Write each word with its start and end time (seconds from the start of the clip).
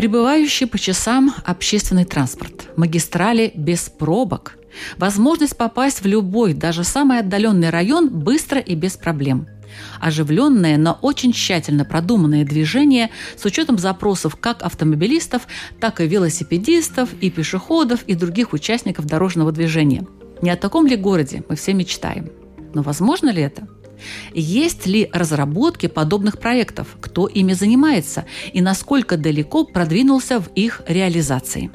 Прибывающий 0.00 0.66
по 0.66 0.78
часам 0.78 1.34
общественный 1.44 2.06
транспорт, 2.06 2.70
магистрали 2.74 3.52
без 3.54 3.90
пробок, 3.90 4.56
возможность 4.96 5.58
попасть 5.58 6.00
в 6.00 6.06
любой, 6.06 6.54
даже 6.54 6.84
самый 6.84 7.18
отдаленный 7.18 7.68
район 7.68 8.08
быстро 8.08 8.60
и 8.60 8.74
без 8.74 8.96
проблем. 8.96 9.46
Оживленное, 10.00 10.78
но 10.78 10.98
очень 11.02 11.34
тщательно 11.34 11.84
продуманное 11.84 12.46
движение 12.46 13.10
с 13.36 13.44
учетом 13.44 13.76
запросов 13.76 14.36
как 14.36 14.62
автомобилистов, 14.62 15.46
так 15.80 16.00
и 16.00 16.06
велосипедистов, 16.06 17.10
и 17.20 17.30
пешеходов, 17.30 18.02
и 18.04 18.14
других 18.14 18.54
участников 18.54 19.04
дорожного 19.04 19.52
движения. 19.52 20.06
Не 20.40 20.48
о 20.48 20.56
таком 20.56 20.86
ли 20.86 20.96
городе 20.96 21.44
мы 21.46 21.56
все 21.56 21.74
мечтаем? 21.74 22.30
Но 22.72 22.80
возможно 22.80 23.28
ли 23.28 23.42
это? 23.42 23.68
Есть 24.34 24.86
ли 24.86 25.08
разработки 25.12 25.86
подобных 25.86 26.38
проектов, 26.38 26.96
кто 27.00 27.26
ими 27.26 27.52
занимается 27.52 28.24
и 28.52 28.60
насколько 28.60 29.16
далеко 29.16 29.64
продвинулся 29.64 30.40
в 30.40 30.48
их 30.54 30.82
реализации? 30.86 31.70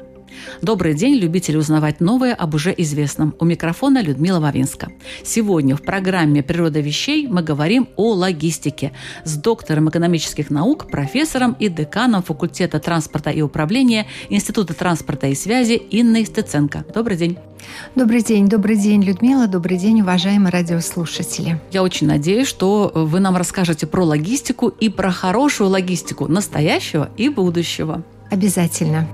Добрый 0.62 0.94
день, 0.94 1.16
любители 1.16 1.56
узнавать 1.56 2.00
новое 2.00 2.34
об 2.34 2.54
уже 2.54 2.74
известном. 2.76 3.34
У 3.38 3.44
микрофона 3.44 4.02
Людмила 4.02 4.40
Вавинска. 4.40 4.90
Сегодня 5.24 5.76
в 5.76 5.82
программе 5.82 6.42
«Природа 6.42 6.80
вещей» 6.80 7.26
мы 7.26 7.42
говорим 7.42 7.88
о 7.96 8.12
логистике 8.14 8.92
с 9.24 9.36
доктором 9.36 9.88
экономических 9.88 10.50
наук, 10.50 10.90
профессором 10.90 11.56
и 11.58 11.68
деканом 11.68 12.22
факультета 12.22 12.78
транспорта 12.80 13.30
и 13.30 13.42
управления 13.42 14.06
Института 14.30 14.74
транспорта 14.74 15.26
и 15.28 15.34
связи 15.34 15.80
Инной 15.90 16.24
Стеценко. 16.24 16.84
Добрый 16.94 17.16
день. 17.16 17.38
Добрый 17.94 18.22
день, 18.22 18.48
добрый 18.48 18.76
день, 18.76 19.02
Людмила, 19.02 19.46
добрый 19.46 19.78
день, 19.78 20.02
уважаемые 20.02 20.52
радиослушатели. 20.52 21.60
Я 21.72 21.82
очень 21.82 22.06
надеюсь, 22.06 22.46
что 22.46 22.92
вы 22.94 23.20
нам 23.20 23.36
расскажете 23.36 23.86
про 23.86 24.04
логистику 24.04 24.68
и 24.68 24.88
про 24.88 25.10
хорошую 25.10 25.70
логистику 25.70 26.28
настоящего 26.28 27.10
и 27.16 27.28
будущего. 27.28 28.02
Обязательно. 28.30 29.08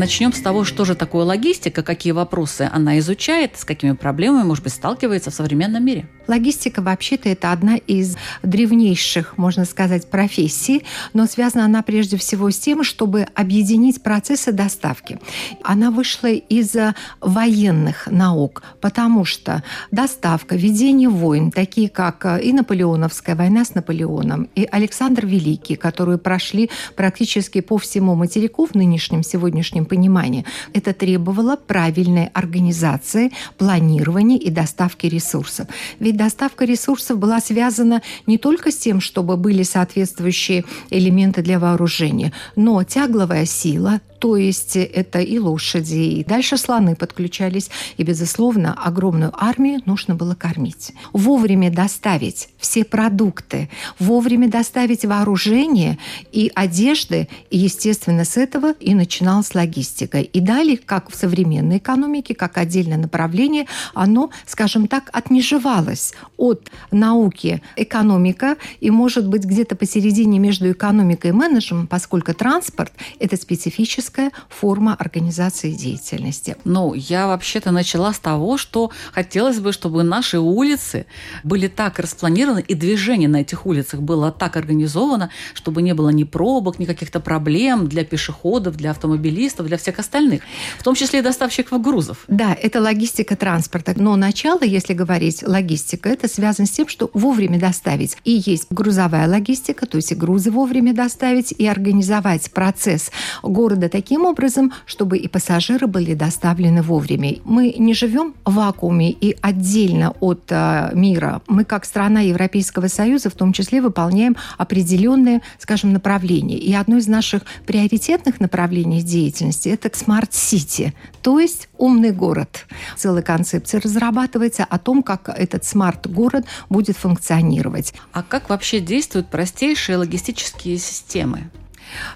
Начнем 0.00 0.32
с 0.32 0.40
того, 0.40 0.64
что 0.64 0.86
же 0.86 0.94
такое 0.94 1.26
логистика, 1.26 1.82
какие 1.82 2.14
вопросы 2.14 2.70
она 2.72 2.98
изучает, 3.00 3.58
с 3.58 3.66
какими 3.66 3.92
проблемами, 3.92 4.44
может 4.44 4.64
быть, 4.64 4.72
сталкивается 4.72 5.30
в 5.30 5.34
современном 5.34 5.84
мире. 5.84 6.08
Логистика 6.26 6.80
вообще-то 6.80 7.28
это 7.28 7.52
одна 7.52 7.76
из 7.76 8.16
древнейших, 8.42 9.36
можно 9.36 9.66
сказать, 9.66 10.08
профессий, 10.08 10.84
но 11.12 11.26
связана 11.26 11.66
она 11.66 11.82
прежде 11.82 12.16
всего 12.16 12.50
с 12.50 12.58
тем, 12.58 12.82
чтобы 12.82 13.26
объединить 13.34 14.02
процессы 14.02 14.52
доставки. 14.52 15.18
Она 15.62 15.90
вышла 15.90 16.28
из 16.28 16.74
военных 17.20 18.06
наук, 18.06 18.62
потому 18.80 19.26
что 19.26 19.62
доставка, 19.90 20.56
ведение 20.56 21.10
войн, 21.10 21.50
такие 21.50 21.90
как 21.90 22.24
и 22.40 22.52
Наполеоновская 22.54 23.36
война 23.36 23.66
с 23.66 23.74
Наполеоном, 23.74 24.48
и 24.54 24.66
Александр 24.70 25.26
Великий, 25.26 25.76
которые 25.76 26.16
прошли 26.16 26.70
практически 26.96 27.60
по 27.60 27.76
всему 27.76 28.14
материку 28.14 28.64
в 28.64 28.74
нынешнем 28.74 29.22
сегодняшнем 29.22 29.84
понимании, 29.90 30.44
это 30.72 30.92
требовало 30.92 31.56
правильной 31.56 32.30
организации, 32.32 33.32
планирования 33.58 34.38
и 34.38 34.50
доставки 34.50 35.06
ресурсов. 35.06 35.66
Ведь 35.98 36.16
доставка 36.16 36.64
ресурсов 36.64 37.18
была 37.18 37.40
связана 37.40 38.00
не 38.26 38.38
только 38.38 38.70
с 38.70 38.76
тем, 38.76 39.00
чтобы 39.00 39.36
были 39.36 39.64
соответствующие 39.64 40.64
элементы 40.90 41.42
для 41.42 41.58
вооружения, 41.58 42.32
но 42.56 42.82
тягловая 42.84 43.46
сила, 43.46 44.00
то 44.20 44.36
есть 44.36 44.76
это 44.76 45.20
и 45.20 45.38
лошади, 45.38 45.94
и 45.94 46.24
дальше 46.24 46.58
слоны 46.58 46.94
подключались, 46.94 47.70
и, 47.96 48.02
безусловно, 48.02 48.74
огромную 48.74 49.32
армию 49.34 49.80
нужно 49.86 50.14
было 50.14 50.34
кормить. 50.34 50.92
Вовремя 51.14 51.70
доставить 51.70 52.50
все 52.58 52.84
продукты, 52.84 53.70
вовремя 53.98 54.48
доставить 54.48 55.06
вооружение 55.06 55.98
и 56.32 56.52
одежды, 56.54 57.28
и, 57.48 57.56
естественно, 57.56 58.26
с 58.26 58.36
этого 58.36 58.74
и 58.78 58.94
начиналась 58.94 59.54
логистика. 59.54 60.20
И 60.20 60.40
далее, 60.40 60.76
как 60.76 61.10
в 61.10 61.16
современной 61.16 61.78
экономике, 61.78 62.34
как 62.34 62.58
отдельное 62.58 62.98
направление, 62.98 63.66
оно, 63.94 64.28
скажем 64.46 64.86
так, 64.86 65.08
отмежевалось 65.14 66.12
от 66.36 66.70
науки 66.90 67.62
экономика 67.76 68.56
и, 68.80 68.90
может 68.90 69.26
быть, 69.26 69.44
где-то 69.44 69.76
посередине 69.76 70.38
между 70.38 70.70
экономикой 70.70 71.28
и 71.28 71.32
менеджментом, 71.32 71.86
поскольку 71.86 72.34
транспорт– 72.34 72.92
это 73.18 73.36
специфическая 73.36 74.09
классическая 74.10 74.30
форма 74.48 74.94
организации 74.94 75.72
деятельности. 75.72 76.56
Ну, 76.64 76.94
я 76.94 77.26
вообще-то 77.26 77.70
начала 77.70 78.12
с 78.12 78.18
того, 78.18 78.58
что 78.58 78.90
хотелось 79.12 79.60
бы, 79.60 79.72
чтобы 79.72 80.02
наши 80.02 80.38
улицы 80.38 81.06
были 81.44 81.68
так 81.68 81.98
распланированы, 81.98 82.60
и 82.60 82.74
движение 82.74 83.28
на 83.28 83.40
этих 83.40 83.66
улицах 83.66 84.00
было 84.00 84.32
так 84.32 84.56
организовано, 84.56 85.30
чтобы 85.54 85.82
не 85.82 85.94
было 85.94 86.10
ни 86.10 86.24
пробок, 86.24 86.78
ни 86.78 86.84
каких-то 86.84 87.20
проблем 87.20 87.88
для 87.88 88.04
пешеходов, 88.04 88.76
для 88.76 88.90
автомобилистов, 88.90 89.66
для 89.66 89.76
всех 89.76 89.98
остальных, 89.98 90.42
в 90.78 90.82
том 90.82 90.94
числе 90.94 91.20
и 91.20 91.22
доставщиков 91.22 91.80
грузов. 91.80 92.24
Да, 92.28 92.56
это 92.60 92.80
логистика 92.80 93.36
транспорта. 93.36 93.94
Но 93.96 94.16
начало, 94.16 94.64
если 94.64 94.94
говорить 94.94 95.42
логистика, 95.46 96.08
это 96.08 96.28
связано 96.28 96.66
с 96.66 96.70
тем, 96.70 96.88
что 96.88 97.10
вовремя 97.14 97.58
доставить. 97.58 98.16
И 98.24 98.42
есть 98.46 98.66
грузовая 98.70 99.28
логистика, 99.28 99.86
то 99.86 99.96
есть 99.96 100.12
и 100.12 100.14
грузы 100.14 100.50
вовремя 100.50 100.92
доставить, 100.92 101.52
и 101.52 101.66
организовать 101.66 102.50
процесс 102.50 103.10
города 103.42 103.88
таким 103.88 103.99
образом, 104.24 104.72
чтобы 104.86 105.18
и 105.18 105.28
пассажиры 105.28 105.86
были 105.86 106.14
доставлены 106.14 106.82
вовремя. 106.82 107.36
Мы 107.44 107.74
не 107.78 107.94
живем 107.94 108.34
в 108.44 108.54
вакууме 108.54 109.10
и 109.10 109.36
отдельно 109.40 110.14
от 110.20 110.44
э, 110.50 110.90
мира. 110.94 111.42
Мы, 111.46 111.64
как 111.64 111.84
страна 111.84 112.20
Европейского 112.20 112.88
Союза, 112.88 113.30
в 113.30 113.34
том 113.34 113.52
числе 113.52 113.80
выполняем 113.80 114.36
определенные, 114.58 115.40
скажем, 115.58 115.92
направления. 115.92 116.58
И 116.58 116.72
одно 116.74 116.98
из 116.98 117.06
наших 117.06 117.42
приоритетных 117.66 118.40
направлений 118.40 119.02
деятельности– 119.02 119.68
это 119.70 119.88
City, 120.30 120.92
то 121.22 121.38
есть 121.38 121.68
умный 121.78 122.12
город. 122.12 122.66
Целая 122.96 123.22
концепция 123.22 123.80
разрабатывается 123.80 124.64
о 124.64 124.78
том, 124.78 125.02
как 125.02 125.28
этот 125.28 125.64
смарт-город 125.64 126.46
будет 126.68 126.96
функционировать. 126.96 127.94
А 128.12 128.22
как 128.22 128.48
вообще 128.50 128.80
действуют 128.80 129.28
простейшие 129.28 129.98
логистические 129.98 130.78
системы? 130.78 131.50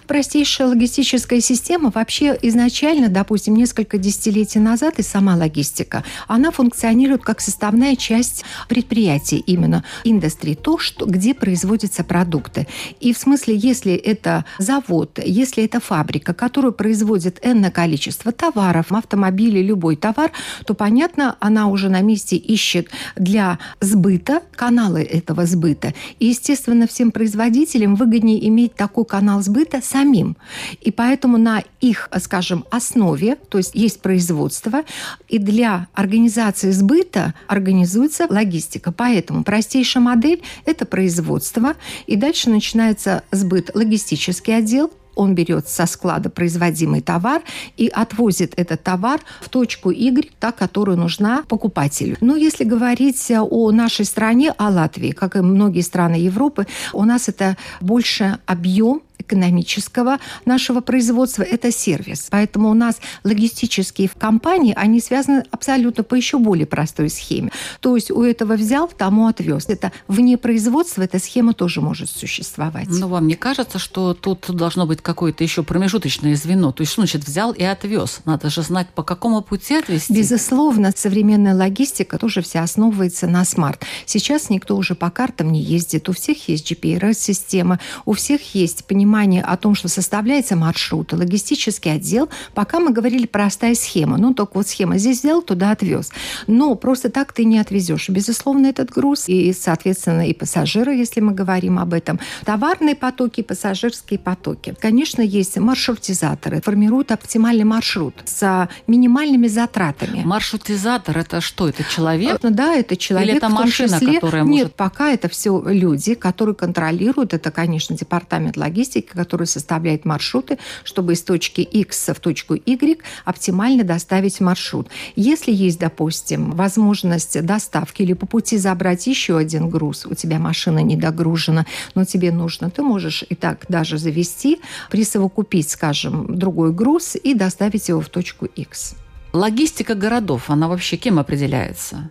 Простейшая 0.07 0.69
логистическая 0.69 1.41
система 1.41 1.91
вообще 1.91 2.39
изначально, 2.43 3.09
допустим, 3.09 3.55
несколько 3.55 3.99
десятилетий 3.99 4.59
назад 4.59 4.99
и 4.99 5.03
сама 5.03 5.37
логистика, 5.37 6.05
она 6.29 6.51
функционирует 6.51 7.23
как 7.23 7.41
составная 7.41 7.97
часть 7.97 8.45
предприятия 8.69 9.39
именно 9.39 9.85
индустрии, 10.05 10.55
то, 10.55 10.79
что, 10.79 11.07
где 11.07 11.35
производятся 11.35 12.05
продукты. 12.05 12.67
И 13.01 13.13
в 13.13 13.19
смысле, 13.19 13.57
если 13.57 13.95
это 13.95 14.45
завод, 14.59 15.19
если 15.25 15.65
это 15.65 15.81
фабрика, 15.81 16.35
которая 16.35 16.73
производит 16.73 17.39
энное 17.43 17.71
количество 17.71 18.33
товаров, 18.33 18.93
автомобилей, 18.93 19.63
любой 19.63 19.97
товар, 19.97 20.33
то, 20.67 20.75
понятно, 20.75 21.37
она 21.41 21.69
уже 21.69 21.89
на 21.89 22.01
месте 22.01 22.37
ищет 22.37 22.89
для 23.17 23.59
сбыта 23.81 24.43
каналы 24.55 25.03
этого 25.03 25.47
сбыта. 25.47 25.95
И, 26.19 26.27
естественно, 26.27 26.87
всем 26.87 27.11
производителям 27.11 27.95
выгоднее 27.95 28.47
иметь 28.49 28.75
такой 28.75 29.05
канал 29.05 29.43
сбыта, 29.43 29.64
сбыта 29.65 29.81
самим. 29.83 30.37
И 30.81 30.91
поэтому 30.91 31.39
на 31.39 31.63
их, 31.81 32.09
скажем, 32.21 32.65
основе, 32.71 33.37
то 33.49 33.59
есть 33.59 33.75
есть 33.75 34.01
производство, 34.01 34.83
и 35.29 35.39
для 35.39 35.89
организации 35.95 36.71
сбыта 36.71 37.35
организуется 37.49 38.27
логистика. 38.29 38.93
Поэтому 38.93 39.45
простейшая 39.45 40.03
модель– 40.03 40.43
это 40.67 40.85
производство, 40.85 41.75
и 42.07 42.17
дальше 42.17 42.51
начинается 42.51 43.23
сбыт 43.31 43.71
логистический 43.75 44.57
отдел, 44.57 44.91
он 45.15 45.35
берет 45.35 45.69
со 45.69 45.87
склада 45.87 46.31
производимый 46.31 47.01
товар 47.01 47.43
и 47.77 47.89
отвозит 47.89 48.53
этот 48.57 48.83
товар 48.83 49.21
в 49.41 49.49
точку 49.49 49.91
Y, 49.91 50.33
та, 50.39 50.53
которая 50.53 50.97
нужна 50.97 51.45
покупателю. 51.49 52.17
Но 52.21 52.37
если 52.37 52.65
говорить 52.65 53.31
о 53.31 53.71
нашей 53.71 54.05
стране, 54.05 54.53
о 54.57 54.71
Латвии, 54.71 55.13
как 55.13 55.37
и 55.37 55.41
многие 55.41 55.83
страны 55.83 56.17
Европы, 56.17 56.67
у 56.93 57.05
нас 57.05 57.29
это 57.29 57.57
больше 57.81 58.39
объем 58.47 59.03
экономического 59.27 60.19
нашего 60.45 60.81
производства– 60.81 61.43
это 61.55 61.73
сервис. 61.73 62.29
Поэтому 62.31 62.71
у 62.71 62.75
нас 62.75 62.97
логистические 63.25 64.11
компании, 64.19 64.75
они 64.77 65.01
связаны 65.01 65.45
абсолютно 65.51 66.05
по 66.05 66.15
еще 66.15 66.39
более 66.39 66.67
простой 66.67 67.11
схеме. 67.11 67.51
То 67.81 67.97
есть 67.97 68.11
у 68.11 68.23
этого 68.23 68.55
взял, 68.55 68.89
тому 68.89 69.27
отвез. 69.27 69.67
Это 69.69 69.93
вне 70.09 70.39
производства 70.39 71.03
эта 71.03 71.19
схема 71.19 71.53
тоже 71.55 71.81
может 71.81 72.11
существовать. 72.11 72.89
Но 72.89 73.09
вам 73.09 73.27
не 73.27 73.35
кажется, 73.35 73.79
что 73.79 74.15
тут 74.15 74.51
должно 74.51 74.87
быть 74.87 75.01
какое-то 75.01 75.43
еще 75.43 75.63
промежуточное 75.63 76.37
звено? 76.37 76.73
То 76.73 76.83
есть, 76.83 76.93
что 76.93 77.03
значит 77.03 77.27
взял 77.27 77.53
и 77.53 77.63
отвез? 77.63 78.21
Надо 78.25 78.51
же 78.51 78.63
знать, 78.63 78.89
по 78.95 79.03
какому 79.03 79.43
пути 79.43 79.75
отвезти. 79.75 80.13
Безусловно, 80.13 80.93
современная 80.95 81.55
логистика 81.55 82.19
тоже 82.19 82.43
вся 82.43 82.63
основывается 82.63 83.27
на 83.27 83.45
смарт. 83.45 83.83
Сейчас 84.07 84.51
никто 84.51 84.77
уже 84.77 84.95
по 84.95 85.11
картам 85.11 85.53
не 85.53 85.63
ездит. 85.63 86.09
У 86.09 86.13
всех 86.13 86.49
есть 86.49 86.71
GPS-система, 86.71 87.81
у 88.05 88.13
всех 88.13 88.55
есть 88.55 88.85
понимание 88.85 89.14
понимание 89.15 89.43
о 89.43 89.57
том, 89.57 89.77
что 89.77 89.89
составляется 89.89 90.57
маршрут, 90.57 91.13
логистический 91.13 91.93
отдел, 91.93 92.29
пока 92.53 92.81
мы 92.81 92.91
говорили 92.91 93.27
простая 93.27 93.77
схема. 93.77 94.17
Ну, 94.19 94.35
только 94.35 94.53
вот 94.55 94.67
схема 94.67 94.99
здесь 94.99 95.21
взял, 95.21 95.41
туда 95.41 95.71
отвез. 95.71 96.11
Но 96.49 96.75
просто 96.75 97.11
так 97.11 97.33
ты 97.33 97.45
не 97.45 97.61
отвезешь. 97.61 98.09
Безусловно, 98.09 98.67
этот 98.67 98.91
груз 98.91 99.29
и, 99.29 99.53
соответственно, 99.53 100.29
и 100.29 100.35
пассажиры, 100.35 100.95
если 100.97 101.21
мы 101.21 101.33
говорим 101.33 101.79
об 101.79 101.93
этом, 101.93 102.19
товарные 102.45 102.97
потоки, 102.97 103.43
пассажирские 103.43 104.19
потоки. 104.19 104.75
Конечно, 104.81 105.23
есть 105.23 105.59
маршрутизаторы, 105.59 106.61
формируют 106.61 107.13
оптимальный 107.13 107.65
маршрут 107.65 108.15
с 108.25 108.69
минимальными 108.89 109.47
затратами. 109.47 110.23
Маршрутизатор– 110.25 111.17
это 111.19 111.41
что? 111.41 111.69
Это 111.69 111.85
человек? 111.85 112.41
Э, 112.43 112.51
да, 112.51 112.75
это 112.75 112.97
человек. 112.97 113.29
Или 113.29 113.37
это 113.37 113.49
машина, 113.49 114.01
числе... 114.01 114.15
которая 114.15 114.43
может... 114.43 114.65
Нет, 114.65 114.75
пока 114.75 115.11
это 115.13 115.29
все 115.29 115.63
люди, 115.65 116.15
которые 116.15 116.57
контролируют. 116.57 117.33
Это, 117.33 117.53
конечно, 117.53 117.97
департамент 117.97 118.57
логистики, 118.57 119.04
который 119.11 119.47
составляет 119.47 120.05
маршруты, 120.05 120.59
чтобы 120.83 121.13
из 121.13 121.23
точки 121.23 121.61
X 121.61 122.09
в 122.09 122.21
точку 122.21 122.55
Y 122.55 122.99
оптимально 123.25 123.85
доставить 123.85 124.41
маршрут. 124.41 124.89
Если 125.17 125.53
есть, 125.53 125.79
допустим, 125.79 126.53
возможность 126.53 127.41
доставки 127.45 128.03
или 128.03 128.13
по 128.13 128.27
пути 128.27 128.59
забрать 128.59 129.07
еще 129.07 129.37
один 129.37 129.69
груз, 129.69 130.07
у 130.07 130.15
тебя 130.15 130.39
машина 130.39 130.81
не 130.81 130.97
догружена, 130.97 131.67
но 131.95 132.05
тебе 132.05 132.33
нужно, 132.33 132.71
ты 132.71 132.83
можешь 132.83 133.25
и 133.29 133.35
так 133.35 133.65
даже 133.69 133.99
завести, 133.99 134.61
присовокупить, 134.91 135.71
скажем, 135.71 136.39
другой 136.39 136.73
груз 136.73 137.17
и 137.17 137.35
доставить 137.35 137.89
его 137.89 138.01
в 138.01 138.09
точку 138.09 138.47
X. 138.47 138.95
Логистика 139.33 139.95
городов, 139.95 140.49
она 140.49 140.69
вообще 140.69 140.97
кем 140.97 141.19
определяется? 141.19 142.11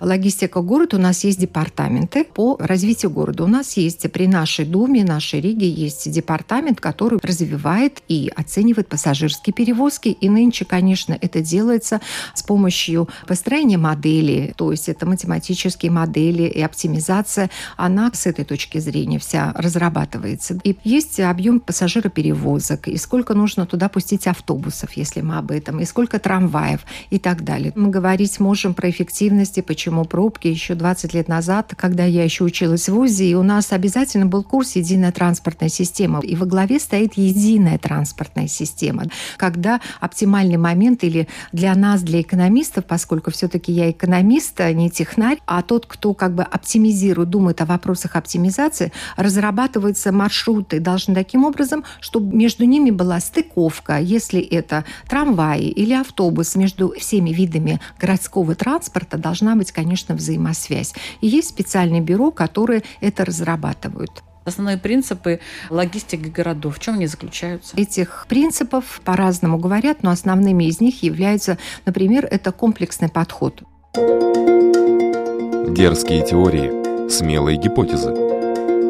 Логистика 0.00 0.60
города, 0.60 0.96
у 0.96 1.00
нас 1.00 1.24
есть 1.24 1.40
департаменты 1.40 2.24
по 2.24 2.56
развитию 2.58 3.10
города. 3.10 3.44
У 3.44 3.48
нас 3.48 3.76
есть 3.76 4.10
при 4.12 4.26
нашей 4.26 4.64
Думе, 4.64 5.04
нашей 5.04 5.40
Риге 5.40 5.68
есть 5.68 6.10
департамент, 6.10 6.80
который 6.80 7.18
развивает 7.22 8.02
и 8.08 8.30
оценивает 8.34 8.88
пассажирские 8.88 9.54
перевозки. 9.54 10.08
И 10.08 10.28
нынче, 10.28 10.64
конечно, 10.64 11.16
это 11.20 11.40
делается 11.40 12.00
с 12.34 12.42
помощью 12.42 13.08
построения 13.26 13.78
модели, 13.78 14.54
то 14.56 14.70
есть 14.70 14.88
это 14.88 15.06
математические 15.06 15.90
модели 15.90 16.44
и 16.44 16.60
оптимизация, 16.60 17.50
она 17.76 18.10
с 18.12 18.26
этой 18.26 18.44
точки 18.44 18.78
зрения 18.78 19.18
вся 19.18 19.52
разрабатывается. 19.54 20.58
И 20.64 20.76
есть 20.84 21.20
объем 21.20 21.60
пассажироперевозок, 21.60 22.88
и 22.88 22.96
сколько 22.96 23.34
нужно 23.34 23.66
туда 23.66 23.88
пустить 23.88 24.26
автобусов, 24.26 24.92
если 24.92 25.20
мы 25.20 25.38
об 25.38 25.50
этом, 25.50 25.80
и 25.80 25.84
сколько 25.84 26.18
трамваев 26.18 26.80
и 27.10 27.18
так 27.18 27.44
далее. 27.44 27.72
Мы 27.74 27.90
говорить 27.90 28.40
можем 28.40 28.74
про 28.74 28.90
эффективность 28.90 29.58
почему 29.66 30.04
пробки. 30.04 30.48
Еще 30.48 30.74
20 30.74 31.12
лет 31.14 31.28
назад, 31.28 31.74
когда 31.76 32.04
я 32.04 32.24
еще 32.24 32.44
училась 32.44 32.88
в 32.88 32.94
ВУЗе, 32.94 33.30
и 33.30 33.34
у 33.34 33.42
нас 33.42 33.72
обязательно 33.72 34.26
был 34.26 34.42
курс 34.42 34.76
«Единая 34.76 35.12
транспортная 35.12 35.68
система». 35.68 36.20
И 36.20 36.34
во 36.36 36.46
главе 36.46 36.78
стоит 36.80 37.14
единая 37.14 37.78
транспортная 37.78 38.48
система. 38.48 39.04
Когда 39.36 39.80
оптимальный 40.00 40.56
момент 40.56 41.04
или 41.04 41.28
для 41.52 41.74
нас, 41.74 42.02
для 42.02 42.22
экономистов, 42.22 42.84
поскольку 42.86 43.30
все-таки 43.30 43.72
я 43.72 43.90
экономист, 43.90 44.60
а 44.60 44.72
не 44.72 44.88
технарь, 44.88 45.38
а 45.46 45.62
тот, 45.62 45.86
кто 45.86 46.14
как 46.14 46.34
бы 46.34 46.42
оптимизирует, 46.42 47.28
думает 47.28 47.60
о 47.60 47.66
вопросах 47.66 48.16
оптимизации, 48.16 48.92
разрабатываются 49.16 50.12
маршруты 50.12 50.80
должны 50.80 51.14
таким 51.14 51.44
образом, 51.44 51.82
чтобы 52.00 52.36
между 52.36 52.64
ними 52.64 52.90
была 52.90 53.18
стыковка. 53.18 53.98
Если 53.98 54.40
это 54.40 54.84
трамваи 55.08 55.68
или 55.68 55.92
автобус, 55.92 56.54
между 56.54 56.94
всеми 56.96 57.30
видами 57.30 57.80
городского 57.98 58.54
транспорта 58.54 59.18
должна 59.18 59.55
быть, 59.58 59.72
конечно, 59.72 60.14
взаимосвязь. 60.14 60.94
И 61.20 61.26
есть 61.26 61.48
специальные 61.48 62.00
бюро, 62.00 62.30
которые 62.30 62.82
это 63.00 63.24
разрабатывают. 63.24 64.22
Основные 64.46 64.78
принципы 64.78 65.40
логистики 65.70 66.28
городов, 66.28 66.76
в 66.76 66.80
чем 66.80 66.94
они 66.94 67.08
заключаются? 67.08 67.76
Этих 67.76 68.26
принципов 68.28 69.00
по-разному 69.04 69.58
говорят, 69.58 70.04
но 70.04 70.10
основными 70.10 70.64
из 70.64 70.80
них 70.80 71.02
являются, 71.02 71.58
например, 71.84 72.28
это 72.30 72.52
комплексный 72.52 73.08
подход. 73.08 73.62
Дерзкие 75.74 76.24
теории, 76.24 77.08
смелые 77.08 77.58
гипотезы, 77.58 78.14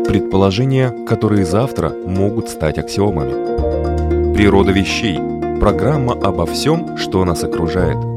предположения, 0.06 0.90
которые 1.06 1.46
завтра 1.46 1.88
могут 1.88 2.50
стать 2.50 2.76
аксиомами. 2.76 4.34
Природа 4.34 4.72
вещей– 4.72 5.16
программа 5.58 6.12
обо 6.12 6.44
всем, 6.44 6.98
что 6.98 7.24
нас 7.24 7.42
окружает– 7.42 7.96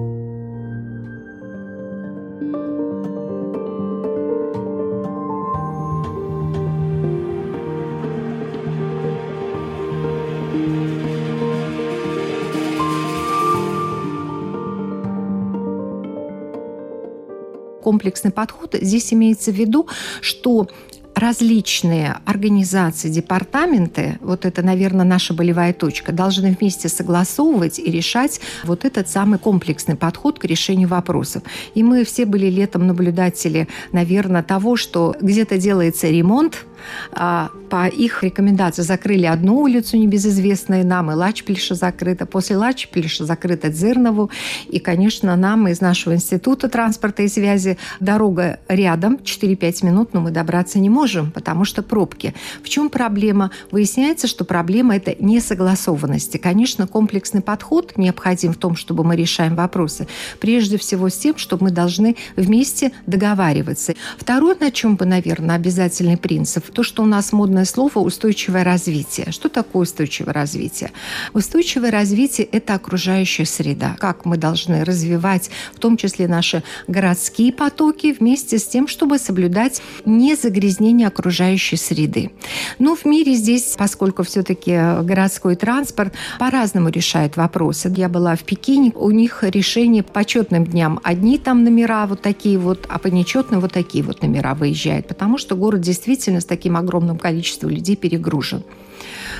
комплексный 17.89 18.29
подход. 18.29 18.75
Здесь 18.79 19.11
имеется 19.13 19.51
в 19.51 19.55
виду, 19.55 19.87
что 20.21 20.67
различные 21.15 22.17
организации, 22.25 23.09
департаменты, 23.09 24.19
вот 24.21 24.45
это, 24.45 24.61
наверное, 24.61 25.05
наша 25.05 25.33
болевая 25.33 25.73
точка, 25.73 26.11
должны 26.11 26.55
вместе 26.59 26.87
согласовывать 26.87 27.79
и 27.79 27.89
решать 27.89 28.41
вот 28.63 28.85
этот 28.85 29.09
самый 29.09 29.39
комплексный 29.39 29.95
подход 29.95 30.37
к 30.37 30.45
решению 30.45 30.87
вопросов. 30.87 31.41
И 31.73 31.81
мы 31.81 32.05
все 32.05 32.27
были 32.27 32.45
летом 32.45 32.85
наблюдатели, 32.85 33.67
наверное, 33.91 34.43
того, 34.43 34.75
что 34.75 35.15
где-то 35.19 35.57
делается 35.57 36.09
ремонт, 36.09 36.65
по 37.11 37.87
их 37.87 38.23
рекомендации 38.23 38.81
закрыли 38.81 39.25
одну 39.25 39.59
улицу, 39.59 39.97
небезызвестную 39.97 40.85
нам, 40.85 41.11
и 41.11 41.15
Лачпильша 41.15 41.75
закрыта. 41.75 42.25
После 42.25 42.57
Лачпильша 42.57 43.25
закрыта 43.25 43.69
Дзырнову. 43.69 44.31
И, 44.67 44.79
конечно, 44.79 45.35
нам 45.35 45.67
из 45.67 45.81
нашего 45.81 46.13
института 46.15 46.69
транспорта 46.69 47.23
и 47.23 47.27
связи 47.27 47.77
дорога 47.99 48.59
рядом, 48.67 49.19
4-5 49.23 49.85
минут, 49.85 50.13
но 50.13 50.21
мы 50.21 50.31
добраться 50.31 50.79
не 50.79 50.89
можем, 50.89 51.31
потому 51.31 51.65
что 51.65 51.83
пробки. 51.83 52.33
В 52.63 52.69
чем 52.69 52.89
проблема? 52.89 53.51
Выясняется, 53.71 54.27
что 54.27 54.45
проблема– 54.45 54.95
это 54.97 55.15
несогласованности. 55.19 56.37
Конечно, 56.37 56.87
комплексный 56.87 57.41
подход 57.41 57.97
необходим 57.97 58.53
в 58.53 58.57
том, 58.57 58.75
чтобы 58.75 59.03
мы 59.03 59.15
решаем 59.15 59.55
вопросы. 59.55 60.07
Прежде 60.39 60.77
всего 60.77 61.09
с 61.09 61.17
тем, 61.17 61.37
что 61.37 61.57
мы 61.59 61.71
должны 61.71 62.15
вместе 62.35 62.91
договариваться. 63.05 63.93
Второе, 64.17 64.55
на 64.59 64.71
чем 64.71 64.95
бы, 64.95 65.05
наверное, 65.05 65.55
обязательный 65.55 66.17
принцип, 66.17 66.65
то, 66.71 66.83
что 66.83 67.03
у 67.03 67.05
нас 67.05 67.31
модное 67.31 67.65
слово 67.65 67.99
«устойчивое 67.99 68.63
развитие». 68.63 69.31
Что 69.31 69.49
такое 69.49 69.83
устойчивое 69.83 70.33
развитие? 70.33 70.91
Устойчивое 71.33 71.91
развитие– 71.91 72.47
это 72.51 72.75
окружающая 72.75 73.45
среда. 73.45 73.95
Как 73.99 74.25
мы 74.25 74.37
должны 74.37 74.83
развивать, 74.83 75.49
в 75.73 75.79
том 75.79 75.97
числе 75.97 76.27
наши 76.27 76.63
городские 76.87 77.53
потоки, 77.53 78.15
вместе 78.17 78.59
с 78.59 78.65
тем, 78.65 78.87
чтобы 78.87 79.17
соблюдать 79.17 79.81
незагрязнение 80.05 81.07
окружающей 81.07 81.75
среды. 81.77 82.31
Но 82.77 82.95
в 82.95 83.05
мире 83.05 83.33
здесь, 83.33 83.75
поскольку 83.77 84.23
все-таки 84.23 84.71
городской 85.03 85.55
транспорт 85.55 86.13
по-разному 86.39 86.89
решает 86.89 87.37
вопросы. 87.37 87.91
Я 87.95 88.09
была 88.09 88.35
в 88.35 88.43
Пекине, 88.43 88.91
у 88.95 89.11
них 89.11 89.43
решение 89.43 90.03
по 90.03 90.23
четным 90.25 90.65
дням. 90.65 90.99
Одни 91.03 91.37
там 91.37 91.63
номера 91.63 92.05
вот 92.05 92.21
такие 92.21 92.57
вот, 92.57 92.85
а 92.89 92.99
по 92.99 93.07
нечетным 93.07 93.59
вот 93.59 93.73
такие 93.73 94.03
вот 94.03 94.21
номера 94.21 94.53
выезжают, 94.53 95.07
потому 95.07 95.37
что 95.37 95.55
город 95.55 95.81
действительно 95.81 96.41
с 96.41 96.45
таким 96.45 96.58
таким 96.59 96.75
огромным 96.75 97.17
количеством 97.17 97.69
людей 97.69 97.95
перегружен. 97.95 98.63